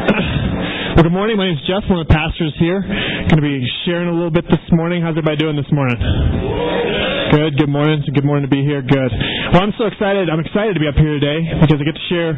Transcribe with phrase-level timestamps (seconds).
[0.00, 1.36] Well, good morning.
[1.36, 1.84] My name is Jeff.
[1.92, 2.80] One of the pastors here.
[2.80, 5.04] Going to be sharing a little bit this morning.
[5.04, 6.00] How's everybody doing this morning?
[7.30, 7.60] Good.
[7.60, 8.00] Good morning.
[8.08, 8.80] Good morning to be here.
[8.80, 9.12] Good.
[9.52, 10.32] Well, I'm so excited.
[10.32, 12.32] I'm excited to be up here today because I get to share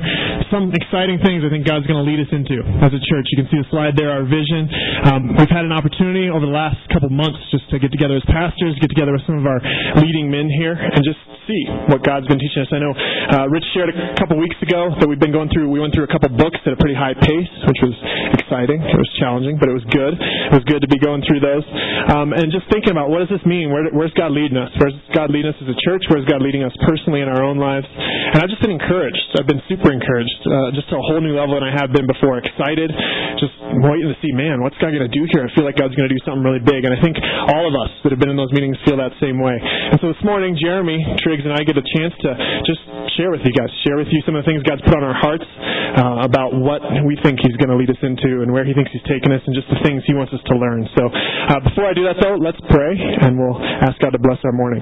[0.51, 3.27] some exciting things I think God's going to lead us into as a church.
[3.33, 4.69] You can see the slide there, our vision.
[5.07, 8.27] Um, we've had an opportunity over the last couple months just to get together as
[8.29, 9.63] pastors, get together with some of our
[10.03, 12.70] leading men here, and just see what God's been teaching us.
[12.70, 15.70] I know uh, Rich shared a couple weeks ago that we've been going through.
[15.70, 17.96] We went through a couple books at a pretty high pace, which was
[18.38, 18.80] exciting.
[18.82, 20.14] It was challenging, but it was good.
[20.19, 21.64] It was good to be going through those.
[22.12, 23.70] Um, and just thinking about what does this mean?
[23.70, 24.70] Where, where's God leading us?
[24.78, 26.05] Where's God leading us as a church?
[26.10, 27.86] Where's God leading us personally in our own lives?
[27.91, 29.36] And I've just been encouraged.
[29.38, 32.06] I've been super encouraged, uh, just to a whole new level than I have been
[32.09, 32.38] before.
[32.38, 32.91] Excited,
[33.38, 35.45] just waiting to see, man, what's God going to do here?
[35.45, 36.84] I feel like God's going to do something really big.
[36.84, 37.16] And I think
[37.52, 39.56] all of us that have been in those meetings feel that same way.
[39.56, 42.30] And so this morning, Jeremy Triggs and I get a chance to
[42.64, 42.82] just
[43.19, 45.16] share with you guys, share with you some of the things God's put on our
[45.16, 48.73] hearts uh, about what we think He's going to lead us into and where He
[48.73, 50.88] thinks He's taking us and just the things He wants us to learn.
[50.97, 54.41] So uh, before I do that, though, let's pray and we'll ask God to bless
[54.44, 54.80] our morning.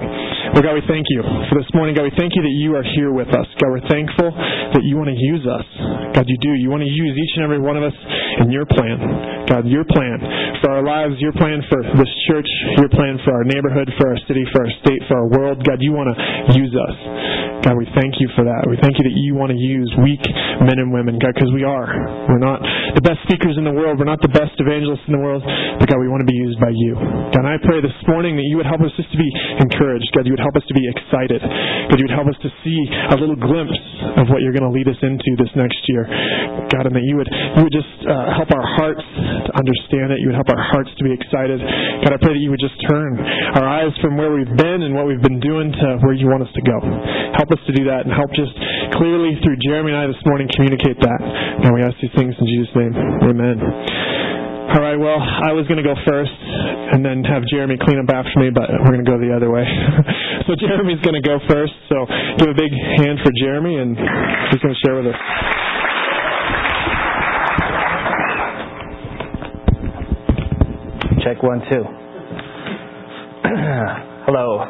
[0.55, 1.95] Lord God, we thank you for this morning.
[1.95, 3.47] God, we thank you that you are here with us.
[3.59, 5.67] God, we're thankful that you want to use us.
[6.15, 6.51] God, you do.
[6.55, 7.95] You want to use each and every one of us
[8.43, 9.47] in your plan.
[9.47, 10.17] God, your plan
[10.63, 12.47] for our lives, your plan for this church,
[12.79, 15.59] your plan for our neighborhood, for our city, for our state, for our world.
[15.65, 16.15] God, you want to
[16.49, 17.40] use us.
[17.61, 18.65] God, we thank you for that.
[18.65, 20.21] We thank you that you want to use weak
[20.65, 21.85] men and women, God, because we are.
[22.25, 22.61] We're not
[22.97, 24.01] the best speakers in the world.
[24.01, 25.45] We're not the best evangelists in the world,
[25.77, 26.97] but God, we want to be used by you.
[27.31, 29.29] God, I pray this morning that you would help us just to be
[29.61, 30.09] encouraged.
[30.17, 31.37] God, you would help us to be excited.
[31.41, 32.79] God, you would help us to see
[33.13, 33.77] a little glimpse
[34.17, 36.09] of what you're going to lead us into this next year.
[36.73, 40.23] God, and that you would you would just uh, help our hearts to understand it.
[40.23, 41.61] You would help our hearts to be excited.
[42.01, 43.21] God, I pray that you would just turn
[43.59, 46.41] our eyes from where we've been and what we've been doing to where you want
[46.41, 46.77] us to go.
[47.37, 48.55] Help us to do that and help just
[48.95, 51.21] clearly through Jeremy and I this morning communicate that.
[51.21, 52.95] And we ask these things in Jesus' name.
[52.95, 53.59] Amen.
[54.71, 58.07] All right, well, I was going to go first and then have Jeremy clean up
[58.07, 59.67] after me, but we're going to go the other way.
[60.47, 61.75] so Jeremy's going to go first.
[61.91, 62.07] So
[62.39, 62.71] give a big
[63.03, 65.19] hand for Jeremy, and he's going to share with us.
[71.27, 71.83] Check one, two.
[74.23, 74.63] Hello.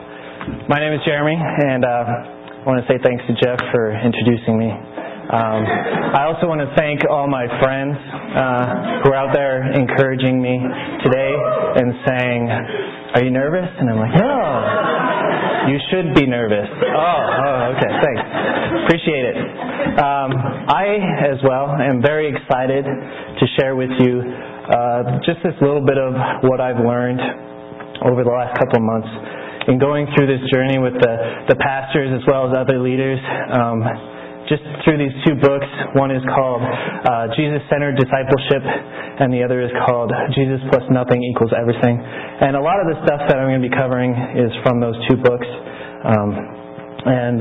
[0.68, 4.54] My name is Jeremy, and uh, I want to say thanks to Jeff for introducing
[4.54, 4.70] me.
[4.70, 5.66] Um,
[6.14, 10.62] I also want to thank all my friends uh, who are out there encouraging me
[11.02, 11.34] today
[11.82, 12.42] and saying,
[13.18, 13.66] Are you nervous?
[13.66, 16.70] And I'm like, No, you should be nervous.
[16.70, 18.22] Oh, oh okay, thanks.
[18.86, 19.38] Appreciate it.
[19.98, 20.30] Um,
[20.70, 21.02] I,
[21.34, 26.14] as well, am very excited to share with you uh, just this little bit of
[26.46, 27.26] what I've learned
[28.06, 31.14] over the last couple of months in going through this journey with the,
[31.50, 33.20] the pastors as well as other leaders.
[33.52, 33.86] Um,
[34.50, 35.70] just through these two books.
[35.96, 41.24] One is called uh, Jesus Centered Discipleship, and the other is called Jesus Plus Nothing
[41.24, 41.96] Equals Everything.
[41.96, 45.00] And a lot of the stuff that I'm going to be covering is from those
[45.08, 45.48] two books.
[46.04, 46.30] Um,
[47.08, 47.40] and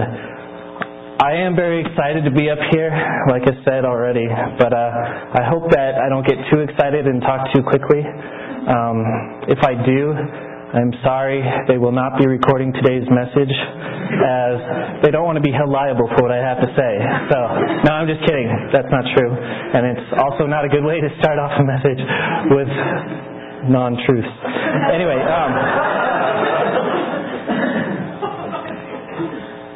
[1.18, 2.94] I am very excited to be up here,
[3.28, 4.24] like I said already,
[4.56, 8.00] but uh, I hope that I don't get too excited and talk too quickly.
[8.00, 10.14] Um, if I do,
[10.70, 14.54] I'm sorry they will not be recording today's message as
[15.02, 16.92] they don't want to be held liable for what I have to say.
[17.26, 17.38] So,
[17.86, 18.46] no, I'm just kidding.
[18.70, 19.34] That's not true.
[19.34, 21.98] And it's also not a good way to start off a message
[22.54, 22.70] with
[23.66, 24.30] non-truths.
[24.94, 25.50] Anyway, um,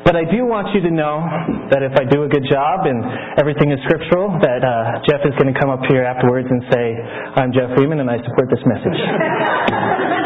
[0.07, 1.27] but I do want you to know
[1.75, 3.03] that if I do a good job and
[3.43, 6.87] everything is scriptural, that uh, Jeff is going to come up here afterwards and say,
[7.35, 10.23] I'm Jeff Freeman and I support this message.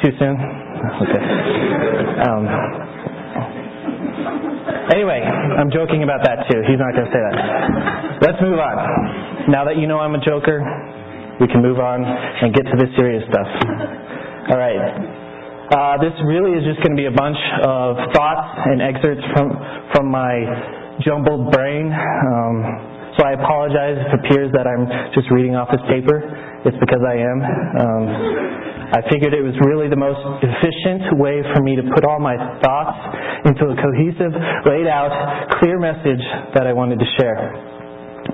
[0.00, 0.32] Too soon?
[0.32, 1.22] Okay.
[2.24, 2.42] Um,
[4.88, 6.60] anyway, I'm joking about that too.
[6.64, 7.36] He's not going to say that.
[8.24, 8.76] Let's move on.
[9.52, 10.64] Now that you know I'm a joker,
[11.40, 13.48] we can move on and get to the serious stuff.
[14.48, 14.80] All right.
[15.68, 19.52] Uh, this really is just going to be a bunch of thoughts and excerpts from
[19.92, 21.92] from my jumbled brain.
[21.92, 26.24] Um, so I apologize if it appears that I'm just reading off this paper.
[26.64, 27.38] It's because I am.
[27.76, 32.18] Um, I figured it was really the most efficient way for me to put all
[32.18, 32.98] my thoughts
[33.46, 34.34] into a cohesive,
[34.66, 35.14] laid out,
[35.62, 36.22] clear message
[36.58, 37.54] that I wanted to share.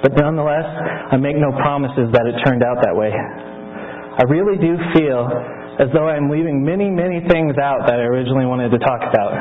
[0.00, 0.64] But nonetheless,
[1.12, 3.12] I make no promises that it turned out that way.
[3.12, 5.29] I really do feel
[5.76, 9.37] as though I'm leaving many, many things out that I originally wanted to talk about.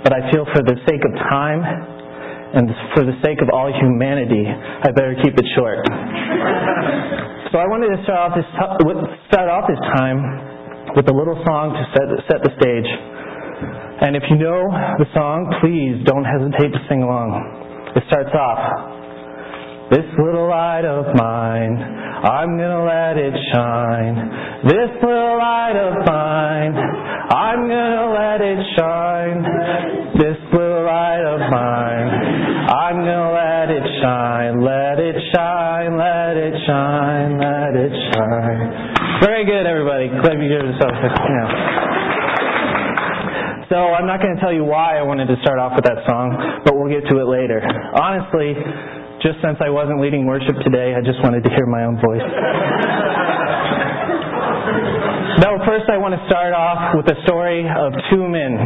[0.00, 1.60] But I feel for the sake of time
[2.56, 5.84] and for the sake of all humanity, I better keep it short.
[7.52, 8.48] So I wanted to start off this,
[9.28, 10.24] start off this time
[10.96, 12.88] with a little song to set, set the stage.
[14.00, 17.92] And if you know the song, please don't hesitate to sing along.
[17.92, 19.01] It starts off
[19.92, 24.16] This little light of mine, I'm gonna let it shine.
[24.64, 26.72] This little light of mine,
[27.28, 29.44] I'm gonna let it shine.
[30.16, 32.08] This little light of mine,
[32.72, 34.64] I'm gonna let it shine.
[34.64, 39.20] Let it shine, let it shine, let it shine.
[39.20, 40.08] Very good, everybody.
[40.08, 41.48] Glad you give yourself a, know.
[43.68, 46.04] So I'm not going to tell you why I wanted to start off with that
[46.04, 47.56] song, but we'll get to it later.
[47.96, 48.52] Honestly,
[49.22, 52.26] just since I wasn't leading worship today, I just wanted to hear my own voice.
[55.46, 58.58] no, first I want to start off with a story of two men.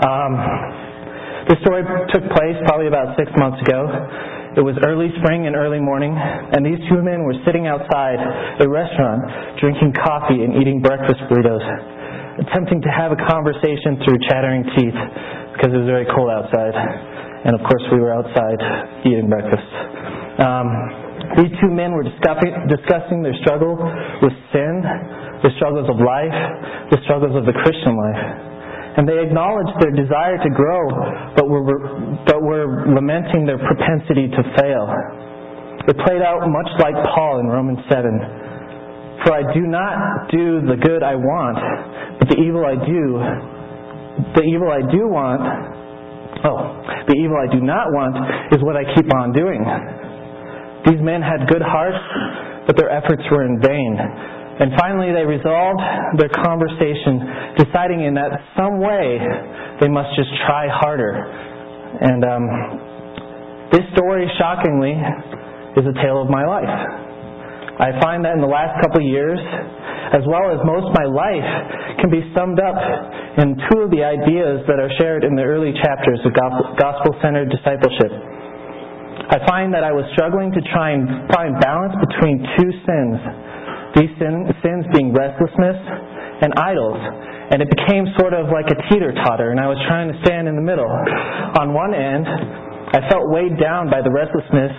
[0.00, 0.32] Um,
[1.52, 1.84] the story
[2.16, 3.86] took place probably about six months ago.
[4.56, 8.16] It was early spring and early morning, and these two men were sitting outside
[8.64, 9.20] a restaurant
[9.60, 11.60] drinking coffee and eating breakfast burritos
[12.36, 14.98] attempting to have a conversation through chattering teeth
[15.56, 16.72] because it was very cold outside.
[17.44, 18.60] And of course, we were outside
[19.04, 19.68] eating breakfast.
[20.40, 20.68] Um,
[21.42, 23.76] these two men were discussing, discussing their struggle
[24.22, 24.72] with sin,
[25.44, 26.36] the struggles of life,
[26.94, 28.22] the struggles of the Christian life.
[28.96, 30.88] And they acknowledged their desire to grow,
[31.36, 31.64] but were,
[32.24, 34.88] but were lamenting their propensity to fail.
[35.84, 38.46] It played out much like Paul in Romans 7
[39.26, 41.58] for I do not do the good I want,
[42.20, 43.18] but the evil I do,
[44.38, 45.42] the evil I do want,
[46.44, 48.16] oh, the evil I do not want
[48.52, 49.62] is what I keep on doing.
[50.90, 51.98] These men had good hearts,
[52.66, 53.98] but their efforts were in vain.
[54.56, 55.80] And finally, they resolved
[56.16, 59.20] their conversation, deciding in that some way
[59.80, 61.12] they must just try harder.
[62.00, 62.44] And um,
[63.72, 64.96] this story, shockingly,
[65.76, 67.05] is a tale of my life.
[67.76, 69.36] I find that in the last couple of years,
[70.16, 71.50] as well as most of my life,
[72.00, 72.78] can be summed up
[73.36, 76.32] in two of the ideas that are shared in the early chapters of
[76.80, 78.08] gospel centered discipleship.
[79.28, 83.16] I find that I was struggling to try and find balance between two sins.
[83.98, 85.76] These sin, sins being restlessness
[86.40, 87.00] and idols.
[87.52, 90.48] And it became sort of like a teeter totter, and I was trying to stand
[90.48, 90.88] in the middle.
[91.60, 94.72] On one end, I felt weighed down by the restlessness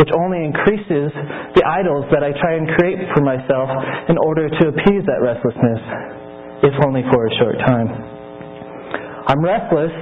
[0.00, 1.12] which only increases
[1.56, 3.68] the idols that I try and create for myself
[4.08, 5.80] in order to appease that restlessness,
[6.64, 7.88] if only for a short time.
[9.28, 9.92] I'm restless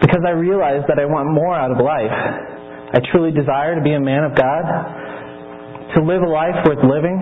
[0.00, 2.14] because I realize that I want more out of life.
[2.94, 4.64] I truly desire to be a man of God,
[5.96, 7.18] to live a life worth living,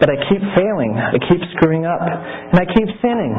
[0.00, 3.32] but I keep failing, I keep screwing up, and I keep sinning.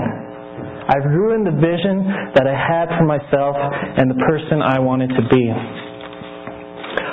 [0.86, 2.06] I've ruined the vision
[2.38, 3.58] that I had for myself
[3.98, 5.46] and the person I wanted to be.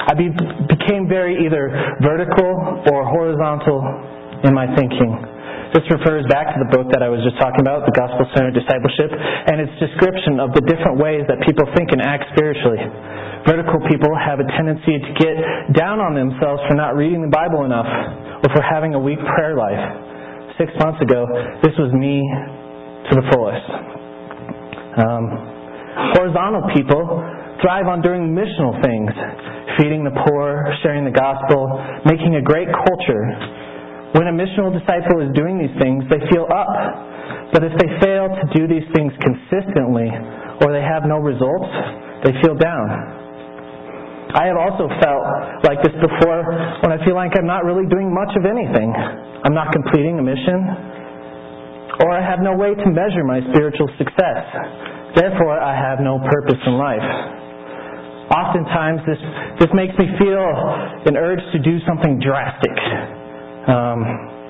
[0.03, 0.29] I be,
[0.67, 1.71] became very either
[2.03, 3.79] vertical or horizontal
[4.43, 5.15] in my thinking.
[5.73, 8.53] This refers back to the book that I was just talking about, the Gospel Centered
[8.53, 12.77] Discipleship, and its description of the different ways that people think and act spiritually.
[13.49, 15.35] Vertical people have a tendency to get
[15.73, 19.57] down on themselves for not reading the Bible enough or for having a weak prayer
[19.57, 19.81] life.
[20.61, 21.25] Six months ago,
[21.65, 22.21] this was me
[23.09, 23.67] to the fullest.
[25.01, 25.25] Um,
[26.21, 27.17] horizontal people
[27.63, 29.09] thrive on doing missional things,
[29.79, 31.71] feeding the poor, sharing the gospel,
[32.05, 33.23] making a great culture.
[34.19, 36.69] When a missional disciple is doing these things, they feel up.
[37.55, 40.11] But if they fail to do these things consistently,
[40.61, 41.71] or they have no results,
[42.27, 42.91] they feel down.
[44.33, 45.25] I have also felt
[45.65, 46.45] like this before
[46.83, 48.91] when I feel like I'm not really doing much of anything.
[49.45, 54.45] I'm not completing a mission, or I have no way to measure my spiritual success.
[55.17, 57.42] Therefore, I have no purpose in life.
[58.33, 59.21] Oftentimes, this,
[59.61, 60.49] this makes me feel
[61.05, 62.73] an urge to do something drastic,
[63.69, 64.01] um,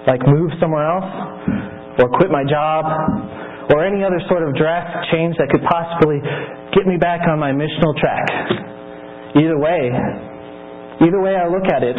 [0.07, 1.11] like move somewhere else,
[1.99, 2.87] or quit my job,
[3.75, 6.23] or any other sort of drastic change that could possibly
[6.79, 8.27] get me back on my missional track.
[9.35, 9.91] Either way,
[11.03, 11.99] either way I look at it,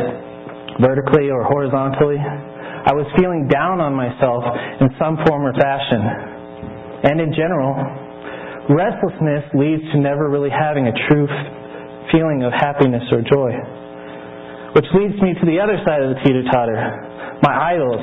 [0.79, 4.43] vertically or horizontally, I was feeling down on myself
[4.79, 5.99] in some form or fashion.
[7.11, 7.75] And in general,
[8.71, 11.27] restlessness leads to never really having a true
[12.11, 13.51] feeling of happiness or joy.
[14.73, 18.01] Which leads me to the other side of the teeter totter, my idols,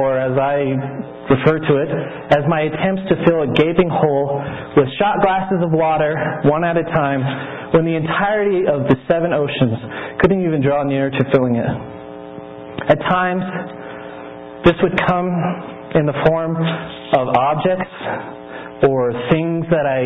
[0.00, 1.90] or as I refer to it,
[2.32, 4.40] as my attempts to fill a gaping hole
[4.76, 6.16] with shot glasses of water,
[6.48, 7.20] one at a time,
[7.76, 9.76] when the entirety of the seven oceans
[10.20, 11.68] couldn't even draw near to filling it.
[12.88, 13.44] At times,
[14.64, 15.28] this would come
[15.94, 17.92] in the form of objects
[18.88, 20.02] or things that I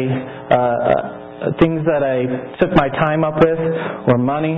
[0.50, 2.24] uh, uh, Uh, things that I
[2.56, 3.60] took my time up with
[4.08, 4.56] or money.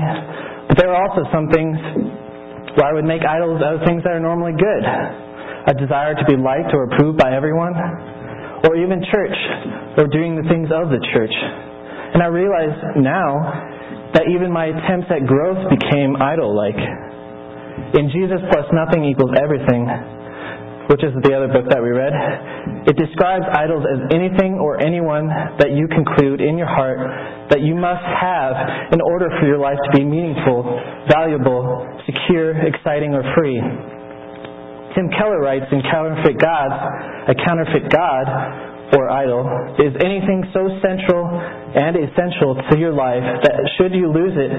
[0.71, 1.75] But there are also some things
[2.79, 4.85] where I would make idols out of things that are normally good.
[5.67, 7.75] A desire to be liked or approved by everyone,
[8.63, 9.39] or even church,
[9.99, 11.35] or doing the things of the church.
[12.15, 13.43] And I realize now
[14.15, 16.79] that even my attempts at growth became idol like.
[17.99, 19.83] In Jesus plus nothing equals everything,
[20.88, 22.12] which is the other book that we read,
[22.88, 25.28] it describes idols as anything or anyone
[25.61, 26.99] that you conclude in your heart
[27.52, 28.57] that you must have
[28.92, 30.64] in order for your life to be meaningful,
[31.09, 33.61] valuable, secure, exciting, or free.
[34.97, 36.76] Tim Keller writes in Counterfeit Gods,
[37.28, 38.25] a counterfeit God
[38.97, 39.45] or idol
[39.76, 44.52] is anything so central and essential to your life that should you lose it,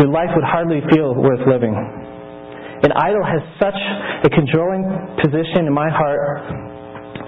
[0.00, 1.76] your life would hardly feel worth living.
[2.84, 3.80] An idol has such
[4.24, 4.84] a controlling
[5.22, 6.66] position in my heart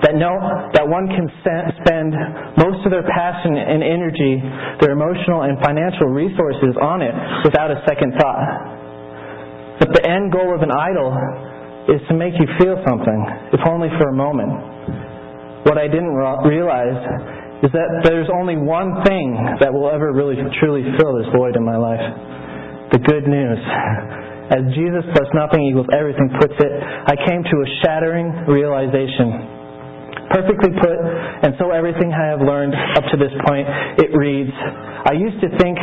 [0.02, 0.30] that no
[0.78, 2.14] that one can spend
[2.60, 4.38] most of their passion and energy,
[4.78, 8.42] their emotional and financial resources on it without a second thought.
[9.82, 11.10] But the end goal of an idol
[11.90, 13.20] is to make you feel something,
[13.56, 14.52] if only for a moment.
[15.66, 16.14] What I didn't
[16.46, 16.98] realize
[17.64, 21.64] is that there's only one thing that will ever really truly fill this void in
[21.64, 22.04] my life.
[22.92, 23.58] The good news.
[24.48, 29.58] As Jesus plus nothing equals everything puts it, I came to a shattering realization.
[30.32, 30.96] Perfectly put,
[31.44, 33.68] and so everything I have learned up to this point,
[34.00, 34.52] it reads,
[35.04, 35.76] I used to think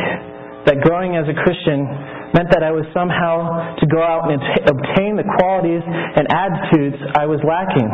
[0.66, 1.86] that growing as a Christian
[2.34, 7.26] meant that I was somehow to go out and obtain the qualities and attitudes I
[7.26, 7.86] was lacking.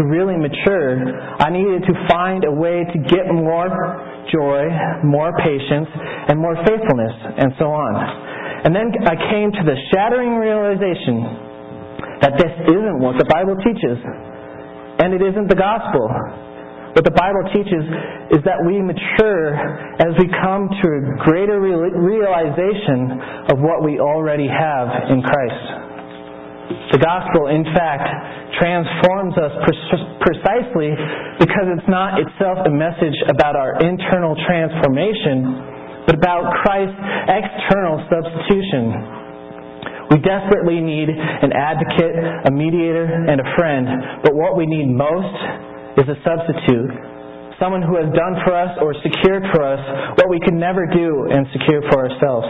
[0.00, 0.96] To really mature,
[1.38, 3.68] I needed to find a way to get more
[4.32, 4.66] joy,
[5.04, 5.86] more patience,
[6.28, 7.94] and more faithfulness, and so on.
[8.64, 11.24] And then I came to the shattering realization
[12.24, 13.98] that this isn't what the Bible teaches,
[15.00, 16.08] and it isn't the gospel.
[16.94, 17.82] What the Bible teaches
[18.38, 19.58] is that we mature
[19.98, 23.18] as we come to a greater realization
[23.50, 25.64] of what we already have in Christ.
[26.94, 28.06] The gospel, in fact,
[28.62, 29.52] transforms us
[30.22, 30.94] precisely
[31.42, 35.73] because it's not itself a message about our internal transformation,
[36.06, 39.14] but about Christ's external substitution.
[40.12, 45.36] We desperately need an advocate, a mediator, and a friend, but what we need most
[45.96, 46.92] is a substitute.
[47.56, 49.80] Someone who has done for us or secured for us
[50.20, 52.46] what we could never do and secure for ourselves.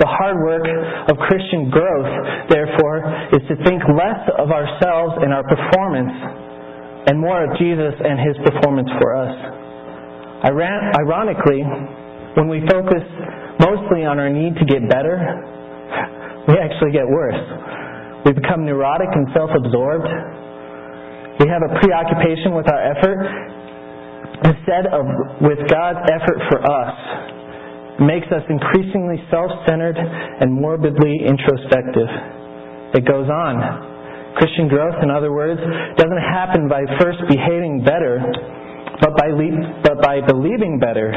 [0.00, 0.64] The hard work
[1.10, 3.04] of Christian growth, therefore,
[3.36, 6.14] is to think less of ourselves and our performance
[7.12, 9.34] and more of Jesus and his performance for us.
[10.48, 11.62] Ironically,
[12.34, 13.04] when we focus
[13.60, 15.18] mostly on our need to get better,
[16.48, 17.38] we actually get worse.
[18.24, 20.08] We become neurotic and self absorbed
[21.40, 23.18] we have a preoccupation with our effort
[24.44, 25.02] instead of
[25.42, 26.94] with God's effort for us.
[27.98, 32.06] It makes us increasingly self-centered and morbidly introspective.
[32.94, 33.58] It goes on.
[34.36, 35.60] Christian growth, in other words,
[35.96, 38.22] doesn't happen by first behaving better,
[39.00, 41.10] but by, le- but by believing better,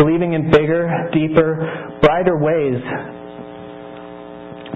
[0.00, 1.60] believing in bigger, deeper,
[2.00, 2.80] brighter ways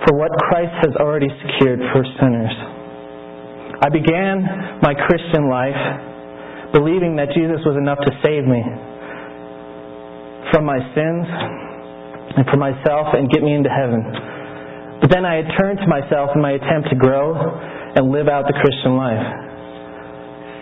[0.04, 2.52] for what Christ has already secured for sinners.
[3.80, 4.44] I began
[4.84, 8.60] my Christian life believing that Jesus was enough to save me
[10.52, 11.24] from my sins
[12.36, 14.04] and for myself and get me into heaven.
[15.00, 17.32] But then I had turned to myself in my attempt to grow
[17.96, 19.53] and live out the Christian life.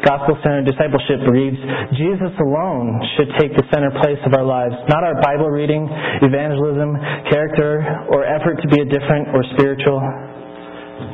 [0.03, 1.59] Gospel centered discipleship reads
[1.95, 5.87] Jesus alone should take the center place of our lives, not our Bible reading,
[6.27, 6.99] evangelism,
[7.31, 10.03] character, or effort to be a different or spiritual.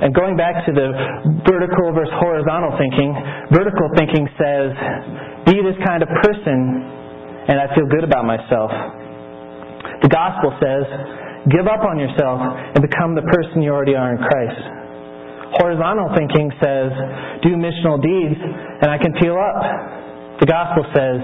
[0.00, 0.88] And going back to the
[1.44, 3.12] vertical versus horizontal thinking,
[3.52, 4.72] vertical thinking says,
[5.44, 6.56] be this kind of person,
[7.52, 8.72] and I feel good about myself.
[10.00, 10.84] The gospel says,
[11.52, 12.40] give up on yourself
[12.72, 14.77] and become the person you already are in Christ.
[15.56, 16.92] Horizontal thinking says,
[17.40, 18.36] do missional deeds,
[18.82, 19.60] and I can feel up.
[20.40, 21.18] The gospel says,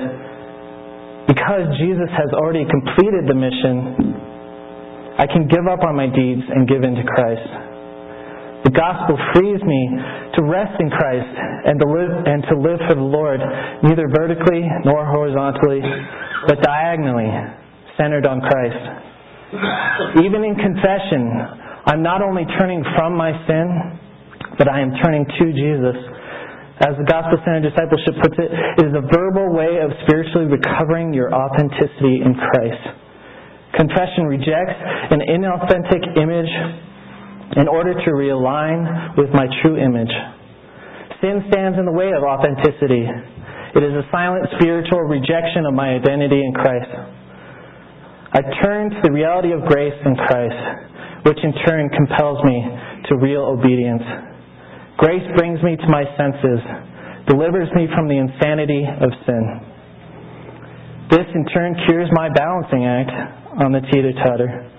[1.29, 4.17] because Jesus has already completed the mission,
[5.21, 7.49] I can give up on my deeds and give in to Christ.
[8.65, 9.83] The gospel frees me
[10.35, 11.33] to rest in Christ
[11.69, 13.41] and to live, and to live for the Lord,
[13.85, 15.85] neither vertically nor horizontally,
[16.49, 17.29] but diagonally,
[18.01, 18.85] centered on Christ.
[20.25, 21.29] Even in confession,
[21.87, 24.01] I'm not only turning from my sin,
[24.59, 25.97] but I am turning to Jesus.
[26.83, 31.15] As the gospel centered discipleship puts it, it is a verbal way of spiritually recovering
[31.15, 32.83] your authenticity in Christ.
[33.79, 34.75] Confession rejects
[35.15, 36.51] an inauthentic image
[37.57, 40.11] in order to realign with my true image.
[41.23, 43.07] Sin stands in the way of authenticity.
[43.75, 46.91] It is a silent spiritual rejection of my identity in Christ.
[48.35, 50.59] I turn to the reality of grace in Christ,
[51.23, 52.67] which in turn compels me
[53.11, 54.03] to real obedience.
[54.97, 56.61] Grace brings me to my senses,
[57.27, 59.45] delivers me from the insanity of sin.
[61.11, 63.11] This in turn cures my balancing act
[63.59, 64.71] on the teeter-totter.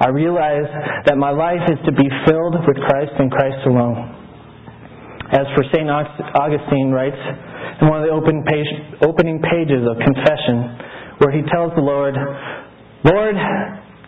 [0.00, 0.66] I realize
[1.06, 4.18] that my life is to be filled with Christ and Christ alone.
[5.30, 5.88] As for St.
[5.88, 7.22] Augustine writes
[7.80, 8.66] in one of the open page,
[9.06, 10.76] opening pages of Confession,
[11.22, 12.18] where he tells the Lord,
[13.06, 13.36] Lord,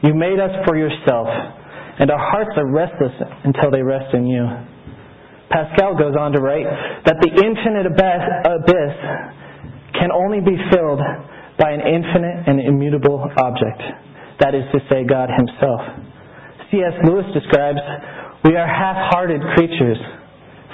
[0.02, 1.28] you made us for yourself,
[1.98, 4.44] and our hearts are restless until they rest in you.
[5.50, 6.66] Pascal goes on to write
[7.04, 8.94] that the infinite abyss
[9.94, 11.00] can only be filled
[11.58, 13.80] by an infinite and immutable object.
[14.40, 15.80] That is to say, God Himself.
[16.70, 16.94] C.S.
[17.06, 17.78] Lewis describes,
[18.42, 19.98] We are half hearted creatures,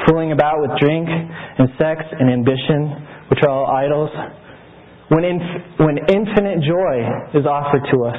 [0.09, 4.11] fooling about with drink and sex and ambition, which are all idols,
[5.13, 7.05] when, inf- when infinite joy
[7.37, 8.17] is offered to us.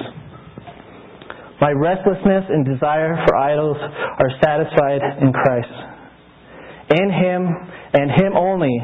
[1.60, 5.91] My restlessness and desire for idols are satisfied in Christ.
[6.92, 7.42] In Him
[7.94, 8.76] and Him only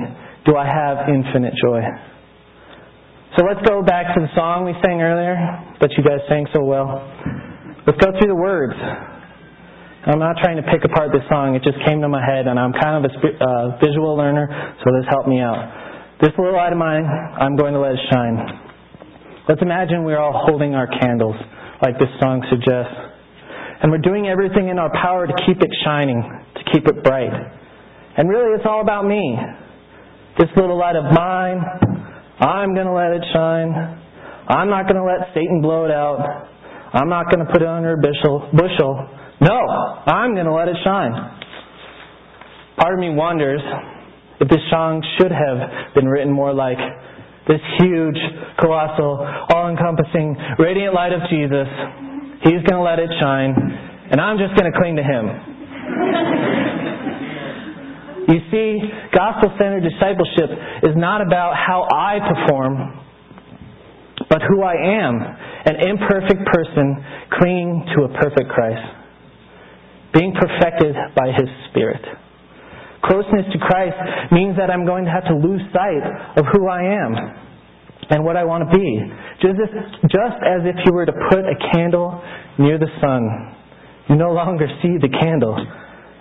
[0.46, 1.82] do I have infinite joy.
[3.36, 5.36] So let's go back to the song we sang earlier
[5.84, 7.04] that you guys sang so well.
[7.86, 8.74] Let's go through the words.
[10.08, 11.54] I'm not trying to pick apart this song.
[11.60, 14.48] It just came to my head, and I'm kind of a uh, visual learner,
[14.80, 15.60] so this helped me out.
[16.24, 18.40] This little light of mine, I'm going to let it shine.
[19.52, 21.36] Let's imagine we're all holding our candles,
[21.84, 22.96] like this song suggests.
[23.84, 27.36] And we're doing everything in our power to keep it shining, to keep it bright.
[28.18, 29.38] And really, it's all about me.
[30.40, 31.62] This little light of mine,
[32.40, 33.70] I'm going to let it shine.
[34.50, 36.50] I'm not going to let Satan blow it out.
[36.94, 38.50] I'm not going to put it under a bushel.
[39.42, 39.58] No,
[40.10, 41.14] I'm going to let it shine.
[42.78, 43.62] Part of me wonders
[44.40, 46.78] if this song should have been written more like
[47.48, 48.18] this huge,
[48.60, 51.68] colossal, all encompassing, radiant light of Jesus.
[52.44, 53.54] He's going to let it shine,
[54.12, 56.74] and I'm just going to cling to Him.
[58.28, 58.80] You see,
[59.16, 60.52] gospel centered discipleship
[60.84, 63.00] is not about how I perform,
[64.30, 65.16] but who I am
[65.68, 67.04] an imperfect person
[67.40, 68.84] clinging to a perfect Christ,
[70.14, 72.04] being perfected by His Spirit.
[73.06, 73.96] Closeness to Christ
[74.32, 76.04] means that I'm going to have to lose sight
[76.36, 77.16] of who I am
[78.10, 78.90] and what I want to be.
[79.40, 79.72] Just as,
[80.04, 82.22] just as if you were to put a candle
[82.60, 83.56] near the sun,
[84.10, 85.56] you no longer see the candle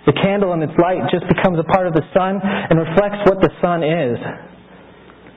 [0.07, 3.43] the candle and its light just becomes a part of the sun and reflects what
[3.43, 4.15] the sun is.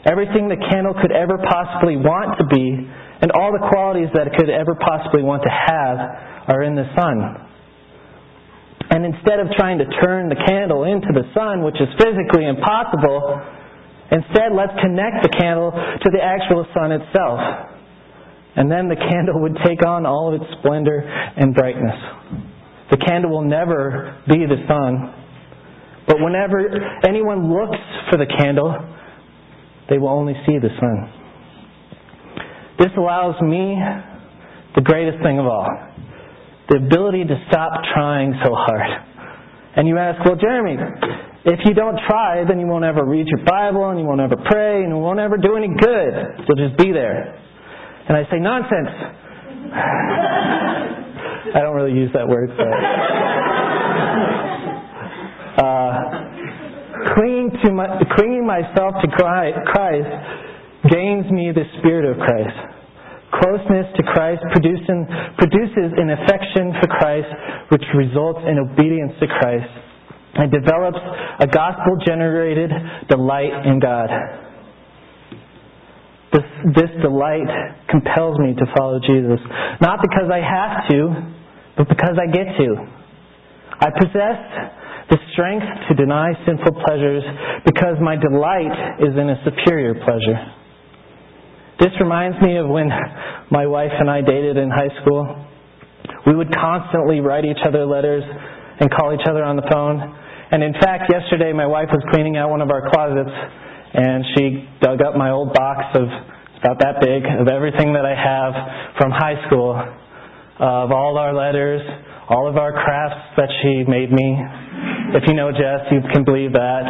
[0.07, 2.87] Everything the candle could ever possibly want to be
[3.21, 5.99] and all the qualities that it could ever possibly want to have
[6.49, 7.51] are in the sun.
[8.95, 13.43] And instead of trying to turn the candle into the sun, which is physically impossible,
[14.11, 17.39] instead let's connect the candle to the actual sun itself.
[18.57, 22.50] And then the candle would take on all of its splendor and brightness.
[22.91, 25.15] The candle will never be the sun.
[26.07, 26.59] But whenever
[27.07, 27.79] anyone looks
[28.11, 28.75] for the candle,
[29.89, 31.13] they will only see the sun.
[32.79, 33.77] This allows me
[34.75, 35.91] the greatest thing of all
[36.71, 38.87] the ability to stop trying so hard.
[39.75, 40.79] And you ask, well, Jeremy,
[41.45, 44.37] if you don't try, then you won't ever read your Bible and you won't ever
[44.49, 46.15] pray and you won't ever do any good.
[46.47, 47.35] You'll just be there.
[48.09, 48.89] And I say, nonsense.
[51.55, 52.67] I don't really use that word, but
[55.65, 56.03] uh,
[57.15, 59.59] clinging to my, clinging myself to Christ
[60.89, 62.57] gains me the spirit of Christ.
[63.41, 65.07] Closeness to Christ producing,
[65.39, 67.29] produces an affection for Christ,
[67.71, 69.71] which results in obedience to Christ
[70.35, 70.99] and develops
[71.41, 72.71] a gospel generated
[73.09, 74.09] delight in God.
[76.33, 76.47] This,
[76.79, 77.51] this delight
[77.91, 79.41] compels me to follow Jesus.
[79.81, 80.99] Not because I have to,
[81.77, 82.69] but because I get to.
[83.81, 84.39] I possess
[85.11, 87.25] the strength to deny sinful pleasures
[87.67, 90.39] because my delight is in a superior pleasure.
[91.81, 92.91] This reminds me of when
[93.51, 95.27] my wife and I dated in high school.
[96.27, 98.23] We would constantly write each other letters
[98.79, 99.99] and call each other on the phone.
[100.53, 103.35] And in fact, yesterday my wife was cleaning out one of our closets
[103.95, 106.07] and she dug up my old box of
[106.61, 108.53] about that big of everything that I have
[109.01, 111.81] from high school, of all our letters,
[112.29, 114.37] all of our crafts that she made me.
[115.17, 116.85] If you know Jess, you can believe that.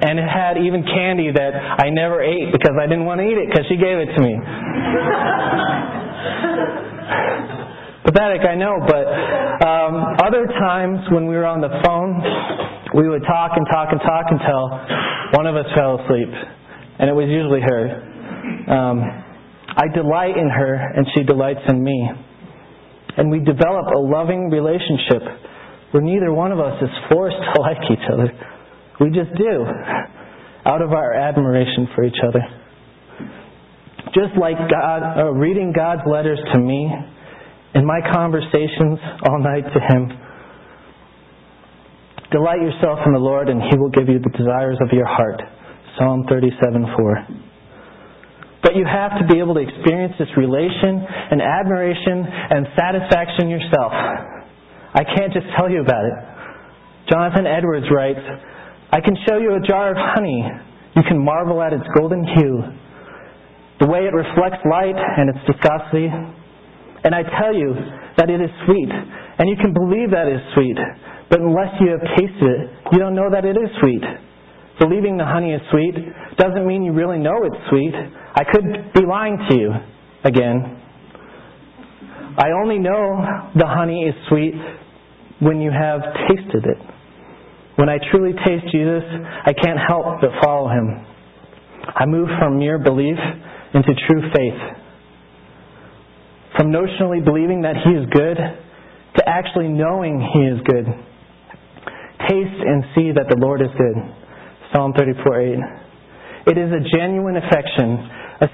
[0.00, 3.36] And it had even candy that I never ate because I didn't want to eat
[3.36, 4.34] it because she gave it to me.
[8.08, 9.06] Pathetic, I know, but
[9.68, 12.22] um, other times when we were on the phone,
[12.96, 14.62] we would talk and talk and talk until
[15.36, 16.32] one of us fell asleep,
[16.98, 17.82] and it was usually her.
[18.72, 19.04] Um,
[19.76, 22.08] I delight in her, and she delights in me.
[23.18, 25.22] And we develop a loving relationship
[25.92, 28.32] where neither one of us is forced to like each other.
[29.00, 29.64] We just do,
[30.64, 32.40] out of our admiration for each other.
[34.16, 36.90] just like God, uh, reading God's letters to me
[37.74, 40.25] and my conversations all night to Him.
[42.32, 45.40] Delight yourself in the Lord, and He will give you the desires of your heart.
[45.98, 46.58] Psalm 37
[46.96, 47.46] 4.
[48.62, 53.92] But you have to be able to experience this relation and admiration and satisfaction yourself.
[54.90, 56.16] I can't just tell you about it.
[57.06, 58.18] Jonathan Edwards writes,
[58.90, 60.42] I can show you a jar of honey.
[60.96, 62.62] You can marvel at its golden hue,
[63.78, 66.08] the way it reflects light and its viscosity.
[67.04, 67.70] And I tell you
[68.16, 70.78] that it is sweet, and you can believe that it is sweet.
[71.28, 74.02] But unless you have tasted it, you don't know that it is sweet.
[74.78, 75.94] Believing the honey is sweet
[76.38, 77.94] doesn't mean you really know it's sweet.
[78.34, 79.70] I could be lying to you
[80.24, 80.82] again.
[82.38, 84.54] I only know the honey is sweet
[85.40, 86.78] when you have tasted it.
[87.76, 89.02] When I truly taste Jesus,
[89.44, 91.06] I can't help but follow him.
[91.94, 93.18] I move from mere belief
[93.74, 94.60] into true faith.
[96.56, 100.86] From notionally believing that he is good to actually knowing he is good.
[102.24, 103.96] Taste and see that the Lord is good.
[104.72, 105.58] Psalm 34 8.
[106.46, 107.98] It is a genuine affection,
[108.40, 108.48] a,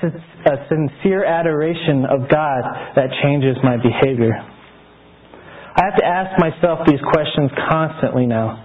[0.51, 2.63] a sincere adoration of God
[2.97, 4.33] that changes my behavior.
[4.35, 8.65] I have to ask myself these questions constantly now.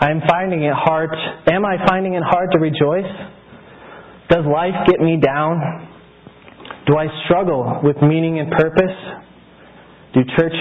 [0.00, 1.10] I'm finding it hard.
[1.50, 3.10] Am I finding it hard to rejoice?
[4.28, 5.88] Does life get me down?
[6.86, 8.96] Do I struggle with meaning and purpose?
[10.14, 10.52] Do church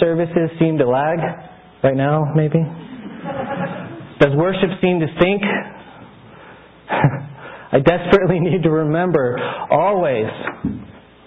[0.00, 1.18] services seem to lag
[1.84, 2.64] right now, maybe?
[4.20, 5.42] Does worship seem to sink?
[7.72, 9.38] I desperately need to remember
[9.70, 10.26] always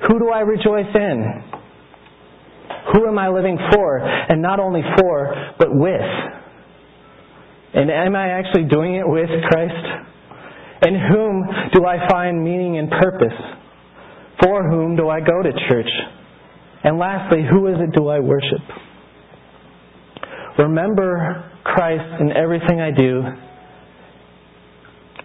[0.08, 1.44] who do I rejoice in?
[2.94, 4.00] Who am I living for?
[4.00, 6.02] And not only for, but with.
[7.74, 9.86] And am I actually doing it with Christ?
[10.88, 13.38] In whom do I find meaning and purpose?
[14.42, 15.90] For whom do I go to church?
[16.84, 18.62] And lastly, who is it do I worship?
[20.58, 23.22] Remember Christ in everything I do,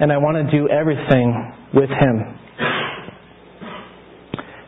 [0.00, 2.38] and I want to do everything with Him.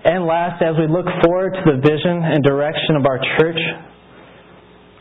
[0.06, 3.58] And last, as we look forward to the vision and direction of our church,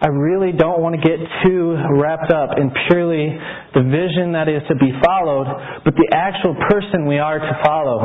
[0.02, 3.30] I really don't want to get too wrapped up in purely
[3.74, 5.46] the vision that is to be followed,
[5.86, 8.02] but the actual person we are to follow.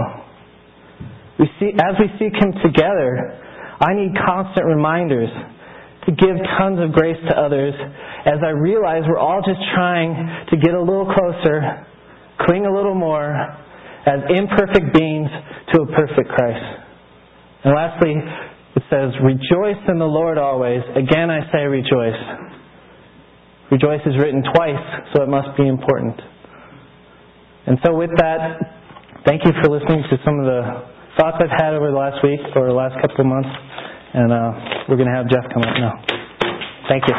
[1.38, 3.33] We see, as we seek Him together,
[3.81, 5.33] I need constant reminders
[6.07, 7.75] give tons of grace to others
[8.25, 10.17] as I realize we're all just trying
[10.51, 11.87] to get a little closer,
[12.41, 13.33] cling a little more
[14.07, 15.29] as imperfect beings
[15.73, 16.65] to a perfect Christ.
[17.65, 18.17] And lastly,
[18.77, 20.81] it says, Rejoice in the Lord always.
[20.97, 22.21] Again, I say rejoice.
[23.71, 24.85] Rejoice is written twice,
[25.15, 26.17] so it must be important.
[27.67, 28.59] And so, with that,
[29.27, 30.63] thank you for listening to some of the
[31.19, 33.51] thoughts I've had over the last week or the last couple of months.
[34.12, 34.53] And uh,
[34.88, 36.03] we're going to have Jeff come up now.
[36.90, 37.14] Thank you.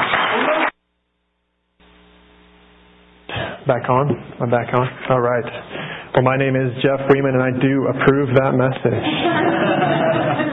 [3.63, 4.11] Back on?
[4.41, 4.83] I'm back on?
[5.07, 5.45] All right.
[6.11, 9.07] Well, my name is Jeff Freeman, and I do approve that message.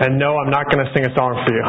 [0.07, 1.67] And no, I'm not going to sing a song for you.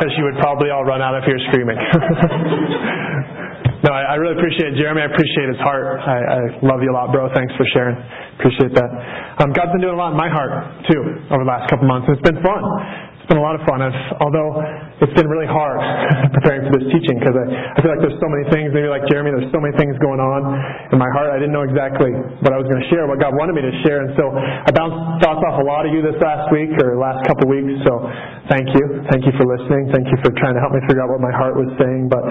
[0.00, 1.76] Because you would probably all run out of here screaming.
[3.84, 4.80] no, I, really appreciate it.
[4.80, 5.04] Jeremy.
[5.04, 6.00] I appreciate his heart.
[6.00, 7.28] I, I, love you a lot, bro.
[7.36, 8.00] Thanks for sharing.
[8.40, 8.88] Appreciate that.
[9.44, 12.08] Um, God's been doing a lot in my heart, too, over the last couple months.
[12.08, 12.64] It's been fun.
[13.26, 13.82] It's been a lot of fun.
[13.82, 14.54] I've, although
[15.02, 15.82] it's been really hard
[16.38, 19.02] preparing for this teaching because I, I feel like there's so many things, maybe like
[19.10, 20.46] Jeremy, there's so many things going on
[20.94, 21.34] in my heart.
[21.34, 23.74] I didn't know exactly what I was going to share, what God wanted me to
[23.82, 24.06] share.
[24.06, 27.26] And so I bounced thoughts off a lot of you this last week or last
[27.26, 27.82] couple weeks.
[27.82, 27.98] So
[28.46, 29.02] thank you.
[29.10, 29.90] Thank you for listening.
[29.90, 32.06] Thank you for trying to help me figure out what my heart was saying.
[32.06, 32.22] But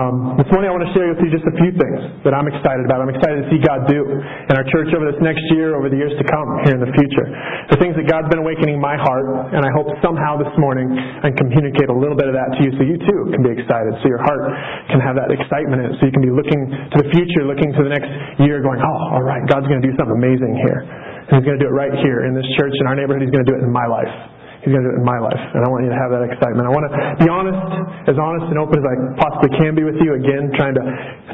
[0.00, 2.48] um, this morning I want to share with you just a few things that I'm
[2.48, 3.04] excited about.
[3.04, 6.00] I'm excited to see God do in our church over this next year, over the
[6.00, 7.28] years to come here in the future.
[7.68, 11.34] The things that God's been awakening my heart, and I hope somehow this morning and
[11.36, 14.06] communicate a little bit of that to you so you too can be excited, so
[14.06, 14.42] your heart
[14.88, 17.74] can have that excitement in it, so you can be looking to the future, looking
[17.74, 18.08] to the next
[18.40, 20.86] year, going, oh, all right, God's going to do something amazing here.
[21.28, 23.26] And He's going to do it right here in this church, in our neighborhood.
[23.26, 24.37] He's going to do it in my life.
[24.68, 25.40] He's going to do it in my life.
[25.56, 26.68] And I want you to have that excitement.
[26.68, 27.56] I want to be honest,
[28.04, 30.12] as honest and open as I possibly can be with you.
[30.12, 30.84] Again, trying to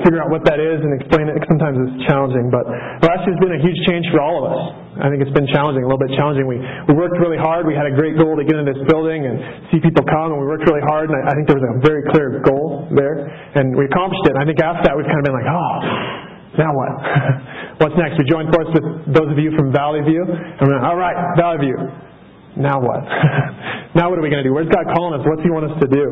[0.06, 1.34] figure out what that is and explain it.
[1.50, 2.46] Sometimes it's challenging.
[2.46, 2.62] But
[3.02, 4.62] last year's been a huge change for all of us.
[5.02, 6.46] I think it's been challenging, a little bit challenging.
[6.46, 7.66] We, we worked really hard.
[7.66, 10.30] We had a great goal to get into this building and see people come.
[10.30, 11.10] And we worked really hard.
[11.10, 13.26] And I, I think there was a very clear goal there.
[13.58, 14.38] And we accomplished it.
[14.38, 15.74] I think after that, we've kind of been like, oh,
[16.54, 16.92] now what?
[17.82, 18.14] What's next?
[18.14, 20.22] We joined forces with those of you from Valley View.
[20.22, 22.13] And we're like, all right, Valley View
[22.56, 23.02] now what?
[23.98, 24.54] now what are we going to do?
[24.54, 25.22] Where's God calling us?
[25.26, 26.04] What's He want us to do?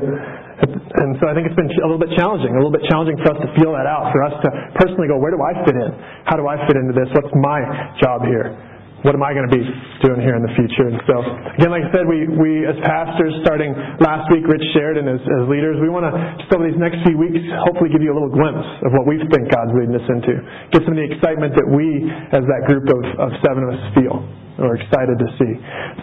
[0.62, 3.34] And so I think it's been a little bit challenging, a little bit challenging for
[3.34, 5.90] us to feel that out, for us to personally go, where do I fit in?
[6.26, 7.10] How do I fit into this?
[7.14, 7.58] What's my
[7.98, 8.71] job here?
[9.02, 9.62] What am I going to be
[10.06, 10.86] doing here in the future?
[10.86, 11.16] And so,
[11.58, 15.18] again, like I said, we, we as pastors, starting last week, Rich shared, and as,
[15.18, 18.16] as leaders, we want to, just over these next few weeks, hopefully give you a
[18.16, 20.38] little glimpse of what we think God's leading us into.
[20.70, 23.82] Get some of the excitement that we, as that group of, of seven of us,
[23.98, 24.22] feel
[24.60, 25.52] or excited to see.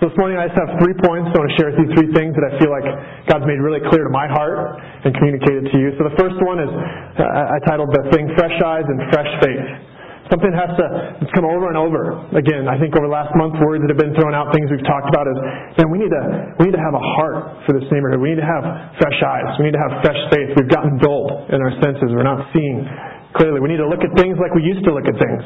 [0.02, 1.30] So this morning I just have three points.
[1.32, 2.88] I want to share with you three things that I feel like
[3.30, 5.94] God's made really clear to my heart and communicated to you.
[6.02, 9.89] So the first one is uh, I titled the thing Fresh Eyes and Fresh Faith.
[10.30, 10.86] Something has to
[11.26, 12.22] it's come over and over.
[12.38, 14.86] Again, I think over the last month, words that have been thrown out, things we've
[14.86, 15.38] talked about is,
[15.82, 16.24] man, we need to
[16.62, 18.22] we need to have a heart for this neighborhood.
[18.22, 19.58] We need to have fresh eyes.
[19.58, 20.54] We need to have fresh faith.
[20.54, 22.14] We've gotten dull in our senses.
[22.14, 22.86] We're not seeing
[23.34, 23.58] clearly.
[23.58, 25.44] We need to look at things like we used to look at things.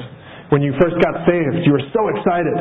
[0.53, 2.53] When you first got saved, you were so excited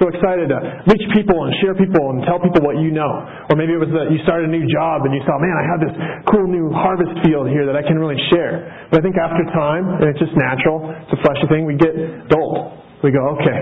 [0.00, 0.58] so excited to
[0.90, 3.12] reach people and share people and tell people what you know.
[3.46, 5.64] Or maybe it was that you started a new job and you thought, man, I
[5.70, 5.94] have this
[6.26, 8.66] cool new harvest field here that I can really share.
[8.90, 11.94] But I think after time, and it's just natural, it's a fleshy thing, we get
[12.26, 12.82] dulled.
[13.06, 13.60] We go, okay,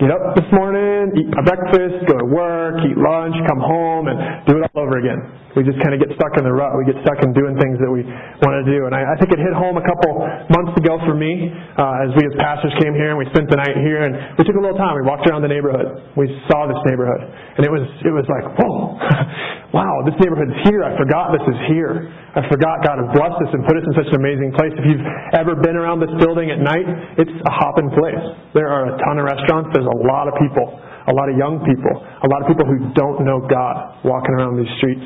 [0.00, 4.16] get up this morning, eat my breakfast, go to work, eat lunch, come home, and
[4.48, 5.20] do it all over again.
[5.52, 6.72] We just kind of get stuck in the rut.
[6.78, 8.06] We get stuck in doing things that we
[8.40, 8.88] want to do.
[8.88, 12.14] And I, I think it hit home a couple months ago for me uh, as
[12.16, 14.62] we as pastors came here and we spent the night here and we took a
[14.62, 14.96] little time.
[14.96, 16.16] We walked around the neighborhood.
[16.16, 17.20] We saw this neighborhood,
[17.58, 18.96] and it was it was like, whoa,
[19.76, 20.86] wow, this neighborhood's here.
[20.86, 22.08] I forgot this is here.
[22.30, 24.70] I forgot God has blessed us and put us in such an amazing place.
[24.78, 26.86] If you've ever been around this building at night,
[27.18, 28.22] it's a hopping place.
[28.54, 29.74] There are a ton of restaurants.
[29.74, 30.70] There's a lot of people,
[31.10, 34.62] a lot of young people, a lot of people who don't know God walking around
[34.62, 35.02] these streets.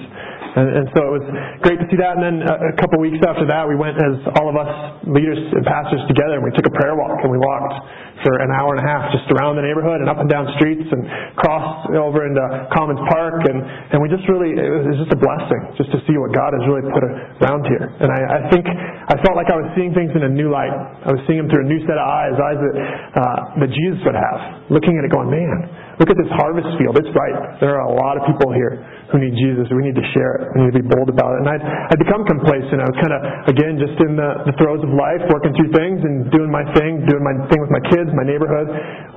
[0.54, 1.26] And, and so it was
[1.66, 2.14] great to see that.
[2.14, 4.70] And then a, a couple weeks after that, we went as all of us
[5.10, 7.74] leaders and pastors together, and we took a prayer walk, and we walked
[8.22, 10.86] for an hour and a half just around the neighborhood and up and down streets
[10.86, 11.02] and
[11.34, 12.40] crossed over into
[12.70, 13.42] Commons Park.
[13.50, 13.58] And,
[13.90, 16.62] and we just really, it was, just a blessing just to see what God has
[16.70, 17.90] really put around here.
[17.98, 20.70] And I, I think I felt like I was seeing things in a new light.
[20.70, 22.74] I was seeing them through a new set of eyes, eyes that,
[23.18, 26.98] uh, that Jesus would have, looking at it going, man, Look at this harvest field.
[26.98, 27.60] It's right.
[27.62, 29.68] There are a lot of people here who need Jesus.
[29.68, 30.42] We need to share it.
[30.56, 31.44] We need to be bold about it.
[31.44, 32.80] And I'd, I'd become complacent.
[32.80, 33.20] I was kind of,
[33.52, 37.04] again, just in the, the throes of life, working through things and doing my thing,
[37.04, 38.68] doing my thing with my kids, my neighborhood,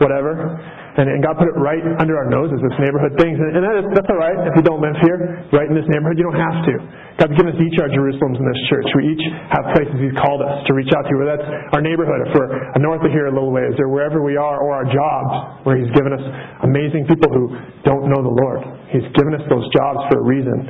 [0.03, 0.59] whatever.
[0.97, 3.37] And, and God put it right under our noses, this neighborhood things.
[3.37, 5.85] And, and that is, that's all right if you don't live here, right in this
[5.85, 6.17] neighborhood.
[6.17, 6.73] You don't have to.
[7.21, 8.85] God's given us each our Jerusalems in this church.
[8.97, 12.29] We each have places He's called us to reach out to, whether that's our neighborhood,
[12.29, 12.49] if we're
[12.81, 15.89] north of here a little ways, or wherever we are, or our jobs, where He's
[15.97, 16.21] given us
[16.65, 18.61] amazing people who don't know the Lord.
[18.93, 20.65] He's given us those jobs for a reason.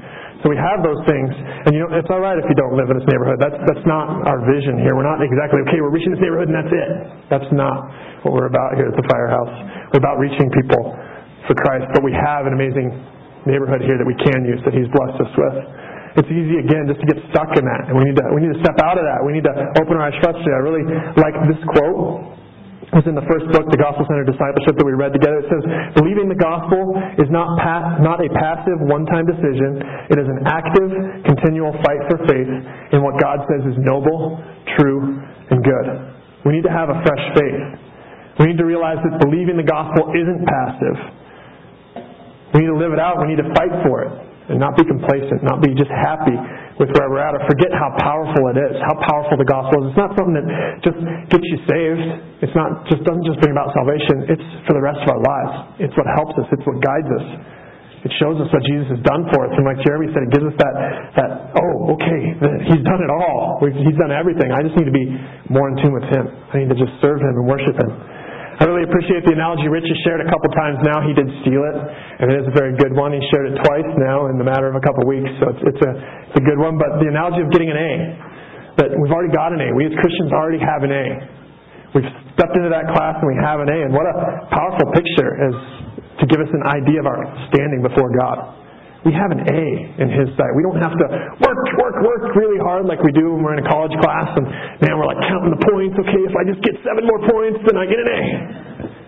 [0.47, 1.27] So we have those things,
[1.67, 3.35] and you know it's all right if you don't live in this neighborhood.
[3.35, 4.95] That's that's not our vision here.
[4.95, 5.83] We're not exactly okay.
[5.83, 6.89] We're reaching this neighborhood, and that's it.
[7.27, 7.75] That's not
[8.23, 9.51] what we're about here at the Firehouse.
[9.91, 10.95] We're about reaching people
[11.51, 12.95] for Christ, but we have an amazing
[13.43, 15.57] neighborhood here that we can use that He's blessed us with
[16.15, 18.55] it's easy again just to get stuck in that, and we need to we need
[18.55, 19.19] to step out of that.
[19.27, 20.49] We need to open our eyes trustingly.
[20.55, 20.87] I really
[21.19, 22.39] like this quote.
[22.95, 25.43] Was in the first book, The Gospel Centered Discipleship, that we read together.
[25.43, 25.63] It says,
[25.99, 27.59] Believing the gospel is not,
[27.99, 29.83] not a passive, one time decision.
[30.07, 30.87] It is an active,
[31.27, 32.47] continual fight for faith
[32.95, 34.39] in what God says is noble,
[34.79, 35.19] true,
[35.51, 35.87] and good.
[36.47, 37.59] We need to have a fresh faith.
[38.39, 40.97] We need to realize that believing the gospel isn't passive.
[42.55, 43.19] We need to live it out.
[43.19, 46.35] We need to fight for it and not be complacent, not be just happy
[46.79, 49.91] with where we're at, or forget how powerful it is, how powerful the gospel is.
[49.91, 50.47] It's not something that
[50.85, 52.03] just gets you saved.
[52.45, 54.29] It's not just doesn't just bring about salvation.
[54.31, 55.53] It's for the rest of our lives.
[55.83, 56.47] It's what helps us.
[56.53, 57.27] It's what guides us.
[58.07, 60.47] It shows us what Jesus has done for us, and like Jeremy said, it gives
[60.47, 60.75] us that
[61.17, 62.21] that oh, okay,
[62.69, 63.57] He's done it all.
[63.59, 64.53] He's done everything.
[64.53, 65.11] I just need to be
[65.49, 66.29] more in tune with Him.
[66.53, 67.91] I need to just serve Him and worship Him.
[68.57, 71.05] I really appreciate the analogy Rich has shared a couple times now.
[71.05, 73.13] He did steal it, and it is a very good one.
[73.13, 75.83] He shared it twice now in the matter of a couple weeks, so it's, it's,
[75.85, 75.91] a,
[76.33, 76.73] it's a good one.
[76.81, 77.91] But the analogy of getting an A,
[78.81, 79.69] that we've already got an A.
[79.77, 81.05] We as Christians already have an A.
[81.93, 85.37] We've stepped into that class and we have an A, and what a powerful picture
[85.53, 85.57] is
[86.17, 87.21] to give us an idea of our
[87.53, 88.57] standing before God.
[89.07, 89.63] We have an A
[90.03, 90.51] in His sight.
[90.51, 91.07] We don't have to
[91.39, 94.43] work, work, work really hard like we do when we're in a college class and
[94.83, 95.95] man, we're like counting the points.
[95.95, 98.21] Okay, if I just get seven more points, then I get an A.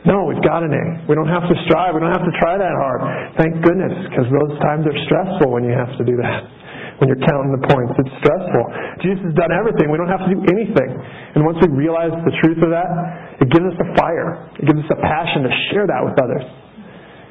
[0.07, 0.83] No, we've got an A.
[1.03, 1.93] We don't have to strive.
[1.93, 3.35] We don't have to try that hard.
[3.35, 6.47] Thank goodness, because those times are stressful when you have to do that.
[7.03, 8.63] When you're counting the points, it's stressful.
[9.03, 9.91] Jesus has done everything.
[9.91, 10.91] We don't have to do anything.
[11.35, 12.87] And once we realize the truth of that,
[13.43, 14.47] it gives us a fire.
[14.59, 16.43] It gives us a passion to share that with others.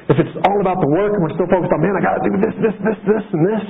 [0.09, 2.23] If it's all about the work and we're still focused on, man, I got to
[2.25, 3.63] do this, this, this, this, and this,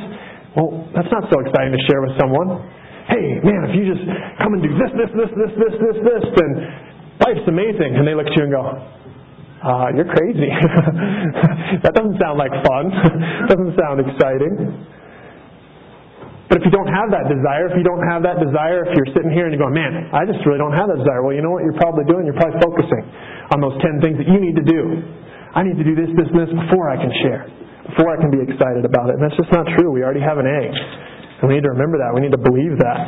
[0.55, 2.63] well, that's not so exciting to share with someone.
[3.11, 4.07] Hey, man, if you just
[4.39, 6.51] come and do this, this, this, this, this, this, this, then
[7.19, 7.99] life's amazing.
[7.99, 10.47] And they look at you and go, uh, you're crazy.
[11.83, 12.87] that doesn't sound like fun.
[13.51, 14.87] doesn't sound exciting.
[16.47, 19.11] But if you don't have that desire, if you don't have that desire, if you're
[19.11, 21.43] sitting here and you're going, man, I just really don't have that desire, well, you
[21.43, 22.25] know what you're probably doing?
[22.25, 23.03] You're probably focusing
[23.51, 24.81] on those 10 things that you need to do
[25.55, 27.49] I need to do this, this, and this before I can share,
[27.89, 29.17] before I can be excited about it.
[29.17, 29.89] And that's just not true.
[29.89, 30.61] We already have an A.
[31.41, 32.13] And we need to remember that.
[32.13, 32.99] We need to believe that.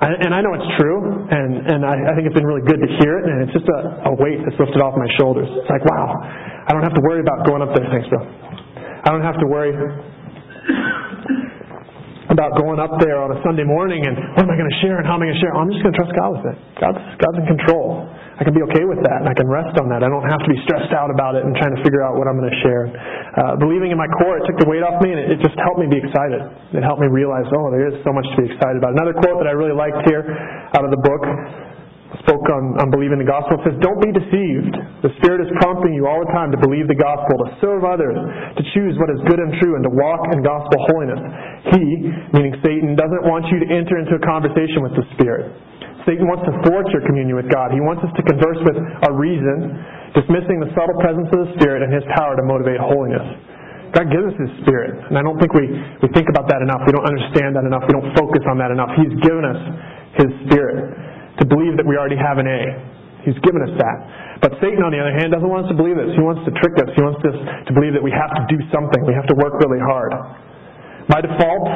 [0.00, 2.88] And I know it's true, and, and I, I think it's been really good to
[3.04, 5.44] hear it, and it's just a, a weight that's lifted off my shoulders.
[5.44, 7.84] It's like, wow, I don't have to worry about going up there.
[7.92, 8.24] Thanks, Bill.
[8.24, 9.76] I don't have to worry
[12.30, 15.02] about going up there on a Sunday morning and what am I going to share
[15.02, 15.52] and how am I going to share?
[15.54, 16.56] I'm just going to trust God with it.
[16.78, 18.06] God's, God's in control.
[18.38, 20.00] I can be okay with that and I can rest on that.
[20.00, 22.30] I don't have to be stressed out about it and trying to figure out what
[22.30, 22.88] I'm going to share.
[22.88, 25.58] Uh, believing in my core, it took the weight off me and it, it just
[25.60, 26.40] helped me be excited.
[26.72, 28.94] It helped me realize, oh, there is so much to be excited about.
[28.96, 30.22] Another quote that I really liked here
[30.72, 31.22] out of the book
[32.24, 33.56] spoke on, on believing the gospel.
[33.64, 34.74] Says, Don't be deceived.
[35.04, 38.16] The Spirit is prompting you all the time to believe the gospel, to serve others,
[38.56, 41.20] to choose what is good and true, and to walk in gospel holiness.
[41.72, 41.84] He,
[42.36, 45.52] meaning Satan, doesn't want you to enter into a conversation with the Spirit.
[46.08, 47.76] Satan wants to thwart your communion with God.
[47.76, 49.76] He wants us to converse with our reason,
[50.16, 53.24] dismissing the subtle presence of the Spirit and His power to motivate holiness.
[53.92, 55.66] God gives us His Spirit, and I don't think we,
[56.00, 56.86] we think about that enough.
[56.86, 57.84] We don't understand that enough.
[57.84, 58.94] We don't focus on that enough.
[58.96, 59.60] He's given us
[60.16, 61.09] His Spirit
[61.40, 62.60] to believe that we already have an A.
[63.24, 63.98] He's given us that.
[64.40, 66.12] But Satan, on the other hand, doesn't want us to believe this.
[66.16, 66.88] He wants to trick us.
[66.96, 67.36] He wants us
[67.68, 69.04] to believe that we have to do something.
[69.04, 70.12] We have to work really hard.
[71.12, 71.68] By default,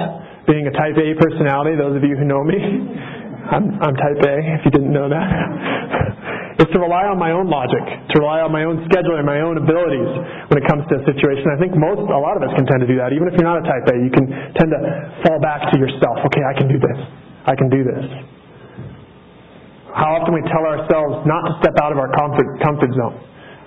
[0.48, 2.56] being a type A personality, those of you who know me,
[3.54, 5.28] I'm, I'm type A, if you didn't know that,
[6.64, 9.44] is to rely on my own logic, to rely on my own schedule and my
[9.44, 10.08] own abilities
[10.48, 11.44] when it comes to a situation.
[11.52, 13.12] I think most, a lot of us can tend to do that.
[13.12, 14.24] Even if you're not a type A, you can
[14.56, 14.80] tend to
[15.28, 16.24] fall back to yourself.
[16.32, 16.98] Okay, I can do this.
[17.44, 18.23] I can do this.
[19.94, 23.14] How often we tell ourselves not to step out of our comfort, comfort zone.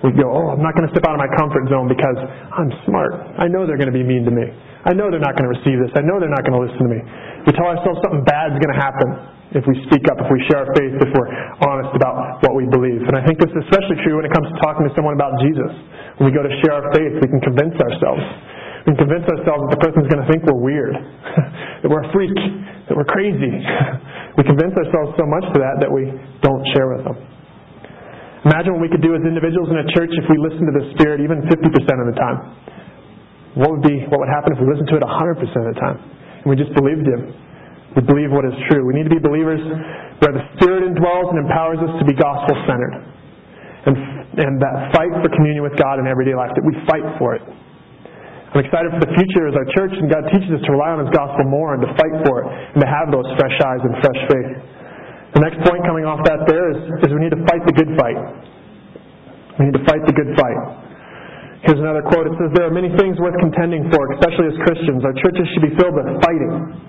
[0.04, 2.14] We go, oh, I'm not going to step out of my comfort zone because
[2.54, 3.18] I'm smart.
[3.34, 4.46] I know they're going to be mean to me.
[4.86, 5.90] I know they're not going to receive this.
[5.98, 7.00] I know they're not going to listen to me.
[7.48, 9.08] We tell ourselves something bad is going to happen
[9.56, 11.32] if we speak up, if we share our faith, if we're
[11.64, 13.00] honest about what we believe.
[13.08, 15.34] And I think this is especially true when it comes to talking to someone about
[15.40, 15.72] Jesus.
[16.20, 18.22] When we go to share our faith, we can convince ourselves.
[18.84, 20.94] We can convince ourselves that the person's going to think we're weird,
[21.82, 22.36] that we're a freak,
[22.86, 23.50] that we're crazy.
[24.38, 26.06] we convince ourselves so much to that that we
[26.46, 27.18] don't share with them.
[28.46, 30.86] Imagine what we could do as individuals in a church if we listened to the
[30.94, 32.38] Spirit even 50% of the time.
[33.58, 35.98] What would be what would happen if we listened to it 100% of the time
[35.98, 37.34] and we just believed Him?
[37.98, 38.86] We believe what is true.
[38.86, 39.58] We need to be believers
[40.22, 42.94] where the Spirit indwells and empowers us to be gospel centered.
[43.90, 43.94] And,
[44.38, 47.42] and that fight for communion with God in everyday life, that we fight for it.
[48.48, 51.04] I'm excited for the future as our church and God teaches us to rely on
[51.04, 53.92] His gospel more and to fight for it and to have those fresh eyes and
[54.00, 54.52] fresh faith.
[55.36, 57.92] The next point coming off that there is, is we need to fight the good
[58.00, 58.16] fight.
[59.60, 60.60] We need to fight the good fight.
[61.68, 62.24] Here's another quote.
[62.24, 65.04] It says, There are many things worth contending for, especially as Christians.
[65.04, 66.88] Our churches should be filled with fighting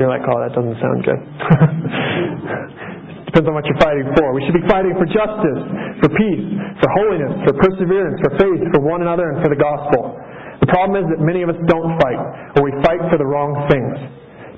[0.00, 1.20] you're like, oh, that doesn't sound good.
[3.28, 4.32] Depends on what you're fighting for.
[4.32, 5.60] We should be fighting for justice,
[6.00, 6.44] for peace,
[6.80, 10.16] for holiness, for perseverance, for faith, for one another, and for the gospel.
[10.60, 12.20] The problem is that many of us don't fight,
[12.56, 13.96] or we fight for the wrong things.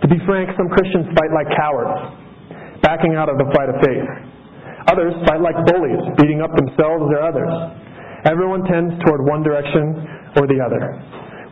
[0.02, 1.94] To be frank, some Christians fight like cowards,
[2.82, 4.06] backing out of the fight of faith.
[4.90, 7.54] Others fight like bullies, beating up themselves or others.
[8.26, 9.94] Everyone tends toward one direction
[10.42, 10.82] or the other.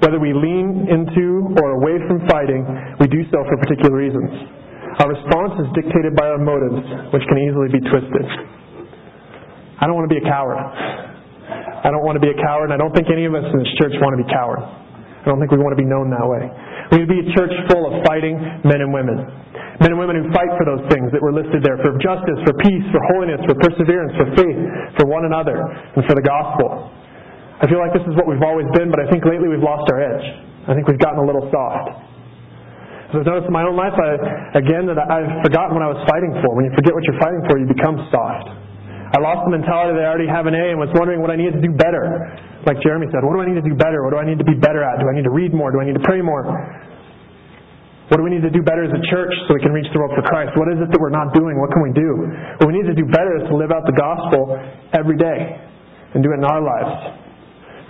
[0.02, 2.66] Whether we lean into or away from fighting,
[2.98, 4.30] we do so for particular reasons.
[4.98, 6.82] Our response is dictated by our motives,
[7.14, 8.26] which can easily be twisted.
[9.78, 10.58] I don't want to be a coward.
[11.80, 13.56] I don't want to be a coward, and I don't think any of us in
[13.56, 14.64] this church want to be cowards.
[15.20, 16.44] I don't think we want to be known that way.
[16.92, 19.20] We need to be a church full of fighting men and women.
[19.80, 22.52] Men and women who fight for those things that were listed there for justice, for
[22.60, 24.60] peace, for holiness, for perseverance, for faith,
[25.00, 25.56] for one another,
[25.96, 26.92] and for the gospel.
[27.60, 29.88] I feel like this is what we've always been, but I think lately we've lost
[29.92, 30.24] our edge.
[30.68, 31.88] I think we've gotten a little soft.
[33.12, 36.00] So I've noticed in my own life, I, again, that I've forgotten what I was
[36.08, 36.52] fighting for.
[36.56, 38.59] When you forget what you're fighting for, you become soft.
[39.10, 41.36] I lost the mentality that I already have an A and was wondering what I
[41.36, 42.30] needed to do better.
[42.62, 44.06] Like Jeremy said, what do I need to do better?
[44.06, 45.02] What do I need to be better at?
[45.02, 45.74] Do I need to read more?
[45.74, 46.46] Do I need to pray more?
[48.10, 49.98] What do we need to do better as a church so we can reach the
[50.02, 50.54] world for Christ?
[50.58, 51.58] What is it that we're not doing?
[51.58, 52.10] What can we do?
[52.58, 54.58] What we need to do better is to live out the gospel
[54.94, 55.58] every day
[56.14, 57.22] and do it in our lives.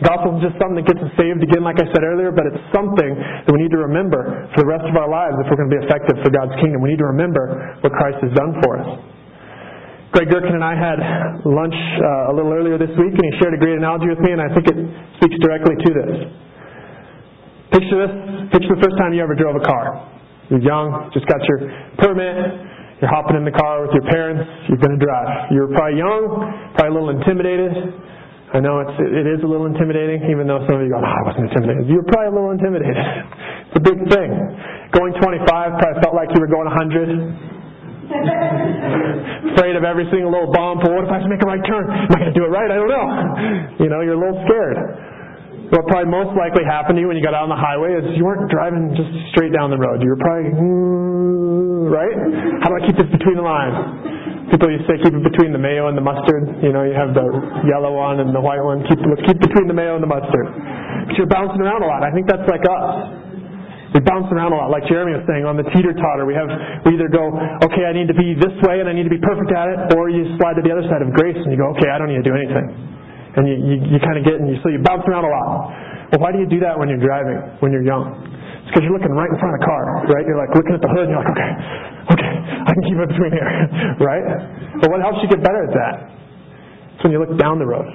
[0.01, 2.49] The gospel is just something that gets us saved again, like I said earlier, but
[2.49, 5.61] it's something that we need to remember for the rest of our lives if we're
[5.61, 6.81] going to be effective for God's kingdom.
[6.81, 8.89] We need to remember what Christ has done for us.
[10.11, 10.99] Greg Gherkin and I had
[11.47, 14.35] lunch uh, a little earlier this week, and he shared a great analogy with me,
[14.35, 14.79] and I think it
[15.23, 16.13] speaks directly to this.
[17.71, 18.13] Picture this.
[18.51, 20.11] Picture the first time you ever drove a car.
[20.51, 21.71] You're young, just got your
[22.03, 22.35] permit,
[22.99, 25.55] you're hopping in the car with your parents, you're going to drive.
[25.55, 26.23] You're probably young,
[26.75, 27.71] probably a little intimidated,
[28.51, 31.07] I know it's, it is a little intimidating, even though some of you go, oh,
[31.07, 31.87] I wasn't intimidated.
[31.87, 32.99] You're probably a little intimidated.
[33.71, 34.31] It's a big thing.
[34.91, 37.60] Going 25 probably felt like you were going 100.
[38.11, 40.83] Afraid of every single little bump.
[40.83, 41.87] Well, what if I have to make a right turn?
[41.87, 42.71] Am I going to do it right?
[42.71, 43.07] I don't know.
[43.79, 44.79] You know, you're a little scared.
[45.71, 48.03] What probably most likely happened to you when you got out on the highway is
[48.19, 50.03] you weren't driving just straight down the road.
[50.03, 50.51] You were probably,
[51.95, 52.19] right?
[52.67, 53.79] How do I keep this between the lines?
[54.51, 56.59] People used to say keep it between the mayo and the mustard.
[56.59, 57.23] You know, you have the
[57.71, 58.83] yellow one and the white one.
[58.91, 60.51] Keep keep between the mayo and the mustard.
[61.07, 62.03] But you're bouncing around a lot.
[62.03, 63.30] I think that's like us.
[63.91, 66.23] We bounce around a lot, like Jeremy was saying, on the teeter totter.
[66.23, 66.47] We have
[66.87, 67.35] we either go,
[67.67, 69.79] okay, I need to be this way and I need to be perfect at it,
[69.99, 72.07] or you slide to the other side of grace and you go, okay, I don't
[72.07, 72.71] need to do anything.
[73.35, 75.51] And you, you, you kind of get, and you, so you bounce around a lot.
[76.15, 78.15] Well, why do you do that when you're driving, when you're young?
[78.63, 80.23] It's because you're looking right in front of the car, right?
[80.27, 81.51] You're like looking at the hood and you're like, okay,
[82.15, 82.33] okay,
[82.67, 83.51] I can keep it between here,
[84.11, 84.27] right?
[84.83, 85.95] But what helps you get better at that?
[86.95, 87.87] It's when you look down the road.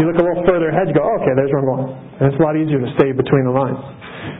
[0.00, 1.88] You look a little further ahead, you go, oh, okay, there's where I'm going.
[2.16, 3.76] And it's a lot easier to stay between the lines.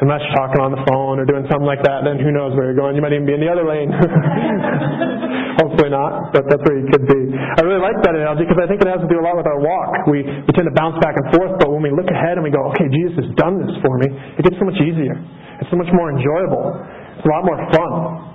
[0.01, 2.73] Unless you're talking on the phone or doing something like that, then who knows where
[2.73, 2.97] you're going.
[2.97, 3.93] You might even be in the other lane.
[5.61, 7.37] Hopefully not, but that's where you could be.
[7.37, 9.45] I really like that analogy because I think it has to do a lot with
[9.45, 10.09] our walk.
[10.09, 12.49] We, we tend to bounce back and forth, but when we look ahead and we
[12.49, 14.09] go, okay, Jesus has done this for me,
[14.41, 15.21] it gets so much easier.
[15.61, 16.73] It's so much more enjoyable.
[17.21, 18.32] It's a lot more fun.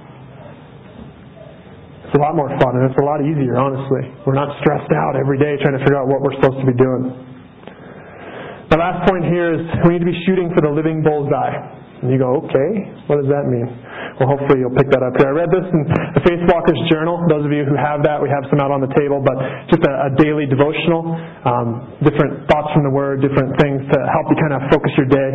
[2.08, 4.08] It's a lot more fun, and it's a lot easier, honestly.
[4.24, 6.78] We're not stressed out every day trying to figure out what we're supposed to be
[6.80, 7.12] doing.
[8.72, 11.56] The last point here is we need to be shooting for the living bullseye.
[11.98, 12.72] And you go, okay,
[13.10, 13.66] what does that mean?
[14.22, 15.34] Well, hopefully you'll pick that up here.
[15.34, 15.82] I read this in
[16.14, 17.26] the Faith Walkers Journal.
[17.26, 19.34] Those of you who have that, we have some out on the table, but
[19.74, 21.10] just a, a daily devotional,
[21.44, 25.10] um, different thoughts from the Word, different things to help you kind of focus your
[25.10, 25.32] day.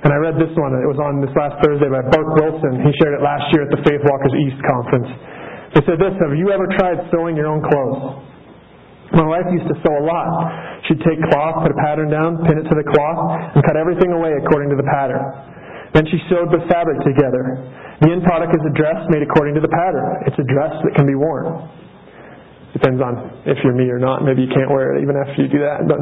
[0.00, 0.72] And I read this one.
[0.80, 2.88] It was on this last Thursday by Burke Wilson.
[2.88, 5.12] He shared it last year at the Faith Walkers East conference.
[5.76, 8.24] They said this, have you ever tried sewing your own clothes?
[9.12, 10.28] My wife used to sew a lot.
[10.88, 14.12] She'd take cloth, put a pattern down, pin it to the cloth, and cut everything
[14.12, 15.20] away according to the pattern.
[15.96, 17.56] Then she sewed the fabric together.
[18.04, 20.28] The end product is a dress made according to the pattern.
[20.28, 21.56] It's a dress that can be worn.
[22.76, 24.22] Depends on if you're me or not.
[24.22, 25.88] Maybe you can't wear it even after you do that.
[25.88, 26.00] But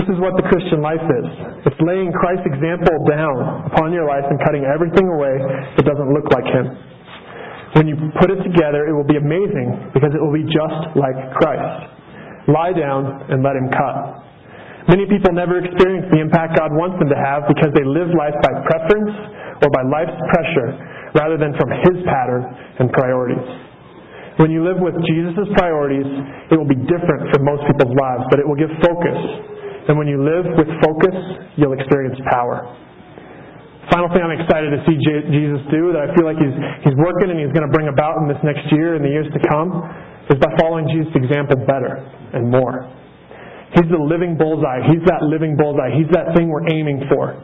[0.00, 1.26] this is what the Christian life is.
[1.68, 5.36] It's laying Christ's example down upon your life and cutting everything away
[5.76, 6.72] that doesn't look like Him.
[7.78, 11.14] When you put it together, it will be amazing because it will be just like
[11.38, 12.50] Christ.
[12.50, 14.26] Lie down and let Him cut.
[14.90, 18.34] Many people never experience the impact God wants them to have because they live life
[18.42, 19.14] by preference
[19.62, 20.68] or by life's pressure
[21.14, 22.42] rather than from His pattern
[22.82, 23.46] and priorities.
[24.42, 26.08] When you live with Jesus' priorities,
[26.50, 29.18] it will be different from most people's lives, but it will give focus.
[29.86, 31.14] And when you live with focus,
[31.54, 32.66] you'll experience power.
[33.90, 36.54] Final thing I'm excited to see Jesus do that I feel like he's,
[36.86, 39.26] he's working and he's going to bring about in this next year and the years
[39.34, 39.82] to come
[40.30, 41.98] is by following Jesus' example better
[42.30, 42.86] and more.
[43.74, 44.86] He's the living bullseye.
[44.90, 45.94] He's that living bullseye.
[45.94, 47.34] He's that thing we're aiming for.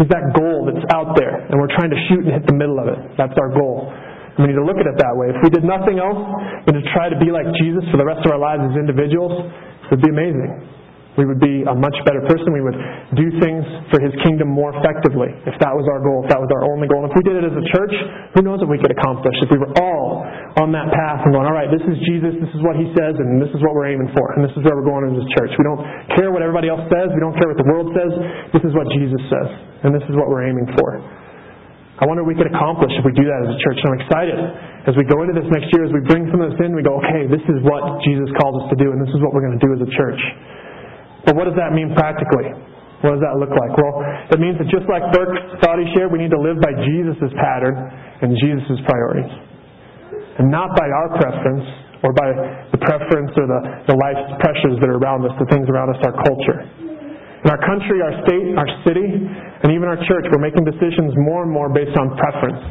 [0.00, 2.80] He's that goal that's out there, and we're trying to shoot and hit the middle
[2.80, 3.00] of it.
[3.20, 3.92] That's our goal.
[3.92, 5.28] And we need to look at it that way.
[5.28, 6.20] If we did nothing else
[6.64, 9.32] than to try to be like Jesus for the rest of our lives as individuals,
[9.44, 10.81] it would be amazing.
[11.12, 12.56] We would be a much better person.
[12.56, 12.78] We would
[13.12, 13.60] do things
[13.92, 16.88] for His kingdom more effectively if that was our goal, if that was our only
[16.88, 17.04] goal.
[17.04, 17.92] And if we did it as a church,
[18.32, 20.24] who knows what we could accomplish if we were all
[20.56, 23.12] on that path and going, all right, this is Jesus, this is what He says,
[23.20, 25.28] and this is what we're aiming for, and this is where we're going in this
[25.36, 25.52] church.
[25.60, 25.84] We don't
[26.16, 27.12] care what everybody else says.
[27.12, 28.12] We don't care what the world says.
[28.56, 29.48] This is what Jesus says,
[29.84, 30.96] and this is what we're aiming for.
[32.00, 33.78] I wonder what we could accomplish if we do that as a church.
[33.84, 34.38] And I'm excited
[34.88, 36.82] as we go into this next year, as we bring some of this in, we
[36.82, 39.44] go, okay, this is what Jesus calls us to do, and this is what we're
[39.44, 40.18] going to do as a church.
[41.24, 42.50] But what does that mean practically?
[43.02, 43.74] What does that look like?
[43.74, 43.98] Well,
[44.30, 47.34] it means that just like Burke thought he shared, we need to live by Jesus'
[47.34, 47.74] pattern
[48.22, 49.30] and Jesus' priorities.
[50.38, 51.66] And not by our preference
[52.06, 52.30] or by
[52.70, 53.60] the preference or the,
[53.90, 56.62] the life's pressures that are around us, the things around us, our culture.
[57.42, 61.42] In our country, our state, our city, and even our church, we're making decisions more
[61.42, 62.62] and more based on preference,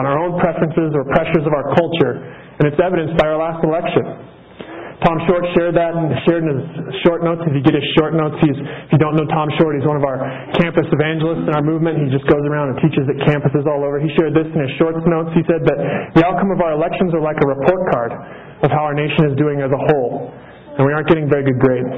[0.00, 2.24] on our own preferences or pressures of our culture,
[2.56, 4.32] and it's evidenced by our last election.
[5.04, 6.64] Tom Short shared that and shared in his
[7.04, 7.44] short notes.
[7.44, 10.00] If you get his short notes, he's, if you don't know Tom Short, he's one
[10.00, 10.16] of our
[10.56, 12.00] campus evangelists in our movement.
[12.00, 14.00] He just goes around and teaches at campuses all over.
[14.00, 15.28] He shared this in his short notes.
[15.36, 15.78] He said that
[16.16, 18.16] the outcome of our elections are like a report card
[18.64, 20.32] of how our nation is doing as a whole.
[20.80, 21.92] And we aren't getting very good grades.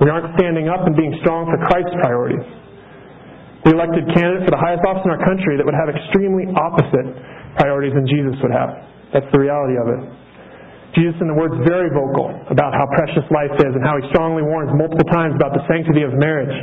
[0.00, 2.48] We aren't standing up and being strong for Christ's priorities.
[3.68, 7.12] We elected candidate for the highest office in our country that would have extremely opposite
[7.60, 8.72] priorities than Jesus would have.
[9.12, 10.02] That's the reality of it.
[10.96, 14.04] Jesus in the Word is very vocal about how precious life is and how he
[14.08, 16.54] strongly warns multiple times about the sanctity of marriage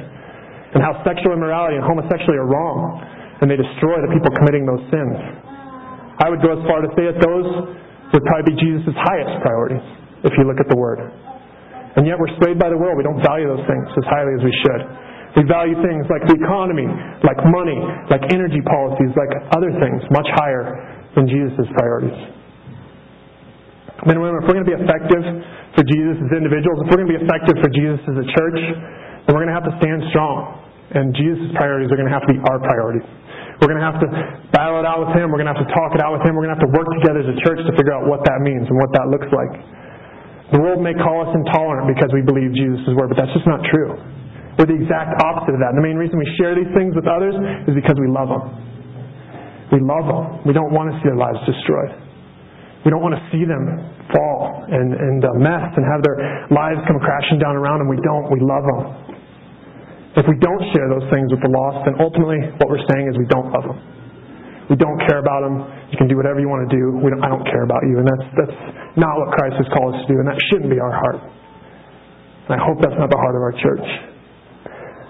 [0.73, 2.99] and how sexual immorality and homosexuality are wrong
[3.41, 5.13] and they destroy the people committing those sins.
[6.17, 7.47] I would go as far to say that those
[8.15, 9.83] would probably be Jesus' highest priorities
[10.25, 11.03] if you look at the Word.
[11.95, 12.97] And yet we're swayed by the world.
[12.99, 14.81] We don't value those things as highly as we should.
[15.39, 16.87] We value things like the economy,
[17.23, 17.75] like money,
[18.07, 20.75] like energy policies, like other things much higher
[21.15, 22.34] than Jesus' priorities.
[24.03, 25.23] And women, if we're going to be effective
[25.71, 28.59] for Jesus as individuals, if we're going to be effective for Jesus as a church,
[29.23, 30.59] then we're going to have to stand strong.
[30.91, 33.07] And Jesus' priorities are going to have to be our priorities.
[33.63, 34.09] We're going to have to
[34.51, 35.31] battle it out with Him.
[35.31, 36.35] We're going to have to talk it out with Him.
[36.35, 38.43] We're going to have to work together as a church to figure out what that
[38.43, 39.53] means and what that looks like.
[40.53, 43.63] The world may call us intolerant because we believe Jesus' word, but that's just not
[43.71, 43.97] true.
[44.59, 45.73] We're the exact opposite of that.
[45.73, 47.33] And the main reason we share these things with others
[47.65, 48.43] is because we love them.
[49.73, 50.45] We love them.
[50.45, 52.04] We don't want to see their lives destroyed.
[52.85, 53.65] We don't want to see them
[54.13, 57.89] fall and, and uh, mess and have their lives come crashing down around them.
[57.89, 58.29] We don't.
[58.29, 58.81] We love them.
[60.21, 63.17] If we don't share those things with the lost, then ultimately what we're saying is
[63.17, 63.79] we don't love them.
[64.69, 65.65] We don't care about them.
[65.91, 66.97] You can do whatever you want to do.
[67.01, 68.01] Don't, I don't care about you.
[68.01, 68.57] And that's, that's
[68.97, 71.21] not what Christ has called us to do, and that shouldn't be our heart.
[72.49, 73.87] And I hope that's not the heart of our church.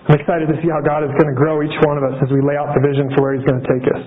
[0.08, 2.30] I'm excited to see how God is going to grow each one of us as
[2.32, 4.04] we lay out the vision for where He's going to take us.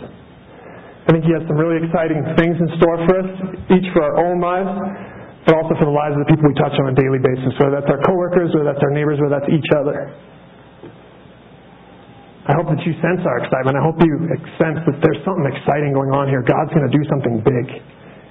[1.08, 3.30] I think He has some really exciting things in store for us,
[3.72, 4.68] each for our own lives,
[5.48, 7.80] but also for the lives of the people we touch on a daily basis, whether
[7.80, 10.12] that's our coworkers, whether that's our neighbors, whether that's each other.
[12.44, 13.76] I hope that you sense our excitement.
[13.76, 14.20] I hope you
[14.60, 16.44] sense that there's something exciting going on here.
[16.44, 17.66] God's going to do something big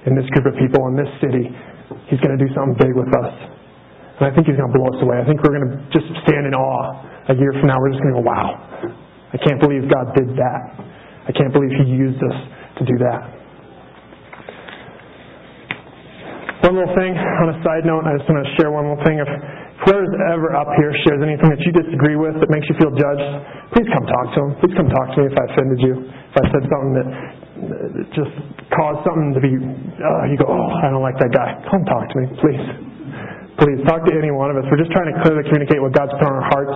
[0.06, 1.50] in this group of people in this city.
[2.10, 3.34] He's going to do something big with us.
[4.22, 5.18] And I think He's going to blow us away.
[5.18, 7.78] I think we're going to just stand in awe a year from now.
[7.82, 8.58] We're just going to go, wow,
[9.34, 10.62] I can't believe God did that.
[11.26, 12.38] I can't believe He used us
[12.78, 13.38] to do that.
[16.66, 19.22] One little thing on a side note, I just want to share one little thing.
[19.22, 19.30] If
[19.86, 23.30] whoever's ever up here shares anything that you disagree with that makes you feel judged,
[23.72, 24.50] please come talk to them.
[24.58, 25.94] Please come talk to me if I offended you.
[26.10, 27.08] If I said something that
[28.10, 28.34] just
[28.74, 31.62] caused something to be, uh, you go, oh, I don't like that guy.
[31.70, 32.64] Come talk to me, please.
[33.62, 34.66] Please talk to any one of us.
[34.70, 36.74] We're just trying to clearly communicate what God's put on our hearts.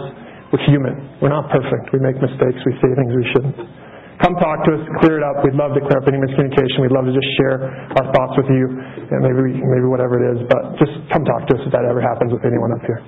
[0.55, 0.95] We're human.
[1.19, 1.91] We're not perfect.
[1.91, 2.59] We make mistakes.
[2.67, 3.82] We say things we shouldn't.
[4.23, 5.43] Come talk to us, clear it up.
[5.43, 6.79] We'd love to clear up any miscommunication.
[6.87, 7.59] We'd love to just share
[7.99, 10.39] our thoughts with you, and maybe maybe whatever it is.
[10.47, 13.03] But just come talk to us if that ever happens with anyone up here.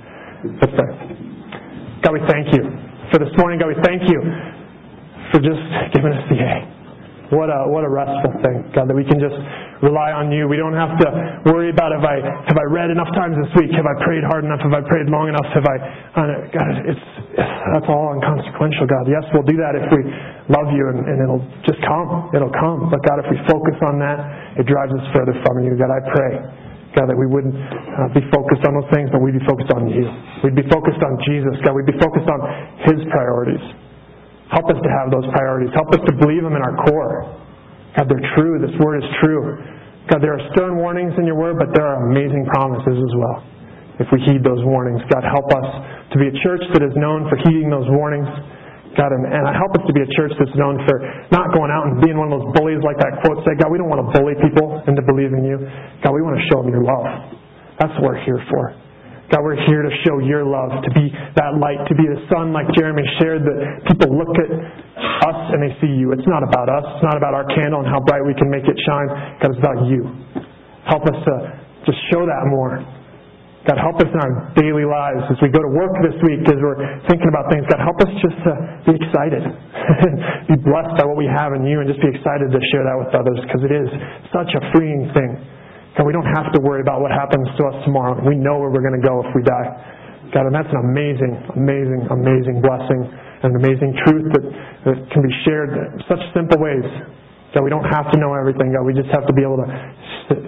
[0.59, 0.91] Let's pray.
[2.03, 2.67] God, we thank you
[3.15, 3.62] for this morning.
[3.62, 4.19] God, we thank you
[5.31, 5.62] for just
[5.95, 6.55] giving us the A.
[7.33, 9.39] What a what a restful thing, God, that we can just
[9.85, 10.49] rely on you.
[10.49, 11.09] We don't have to
[11.45, 13.68] worry about have I have I read enough times this week?
[13.76, 14.64] Have I prayed hard enough?
[14.64, 15.45] Have I prayed long enough?
[15.53, 15.76] Have I
[16.16, 17.05] God, it's, it's
[17.37, 19.05] that's all inconsequential, God.
[19.05, 20.01] Yes, we'll do that if we
[20.49, 22.32] love you and, and it'll just come.
[22.32, 22.89] It'll come.
[22.89, 24.18] But God, if we focus on that,
[24.57, 25.76] it drives us further from you.
[25.76, 26.35] God, I pray.
[26.95, 29.91] God, that we wouldn't uh, be focused on those things, but we'd be focused on
[29.91, 30.07] you.
[30.47, 31.59] We'd be focused on Jesus.
[31.66, 32.41] God, we'd be focused on
[32.87, 33.62] His priorities.
[34.55, 35.74] Help us to have those priorities.
[35.74, 37.35] Help us to believe them in our core.
[37.99, 38.62] God, they're true.
[38.62, 39.59] This word is true.
[40.12, 43.40] God, there are stern warnings in your word, but there are amazing promises as well.
[43.96, 45.68] If we heed those warnings, God, help us
[46.12, 48.28] to be a church that is known for heeding those warnings.
[48.94, 51.02] God, and, and help us to be a church that's known for
[51.34, 53.59] not going out and being one of those bullies like that quote said.
[53.59, 55.59] God, we don't want to bully people into believing you.
[56.05, 57.07] God, we want to show them your love.
[57.80, 58.84] That's what we're here for.
[59.35, 62.55] God, we're here to show your love, to be that light, to be the sun
[62.55, 66.14] like Jeremy shared, that people look at us and they see you.
[66.14, 66.87] It's not about us.
[66.95, 69.11] It's not about our candle and how bright we can make it shine.
[69.43, 70.07] God, it's about you.
[70.87, 71.35] Help us to
[71.82, 72.78] just show that more.
[73.66, 76.61] God, help us in our daily lives as we go to work this week, as
[76.62, 76.78] we're
[77.11, 77.66] thinking about things.
[77.66, 78.53] God, help us just to
[78.87, 79.43] be excited,
[80.55, 82.95] be blessed by what we have in you, and just be excited to share that
[83.03, 83.91] with others because it is
[84.30, 85.43] such a freeing thing.
[85.95, 88.18] God, we don't have to worry about what happens to us tomorrow.
[88.26, 89.70] We know where we're going to go if we die.
[90.34, 94.45] God, and that's an amazing, amazing, amazing blessing and an amazing truth that,
[94.90, 96.82] that can be shared in such simple ways.
[97.55, 98.82] God, we don't have to know everything, God.
[98.82, 99.68] We just have to be able to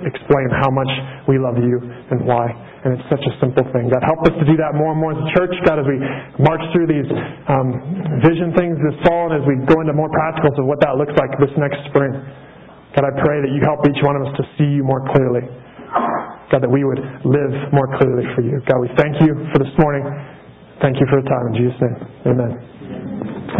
[0.02, 0.90] explain how much
[1.30, 1.78] we love you
[2.10, 2.50] and why.
[2.82, 3.86] And it's such a simple thing.
[3.86, 5.54] God, help us to do that more and more as a church.
[5.62, 6.02] God, as we
[6.42, 7.06] march through these
[7.46, 7.70] um,
[8.26, 11.14] vision things this fall and as we go into more practicals of what that looks
[11.14, 12.10] like this next spring.
[12.96, 15.44] God, I pray that you help each one of us to see you more clearly.
[16.48, 18.56] God, that we would live more clearly for you.
[18.64, 20.00] God, we thank you for this morning.
[20.80, 21.52] Thank you for the time.
[21.52, 21.96] In Jesus' name,
[22.32, 22.52] amen.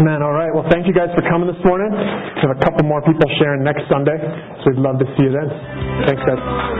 [0.00, 0.20] Amen.
[0.20, 0.52] All right.
[0.52, 1.88] Well, thank you guys for coming this morning.
[1.92, 4.16] We have a couple more people sharing next Sunday,
[4.60, 5.48] so we'd love to see you then.
[6.04, 6.76] Thanks, guys.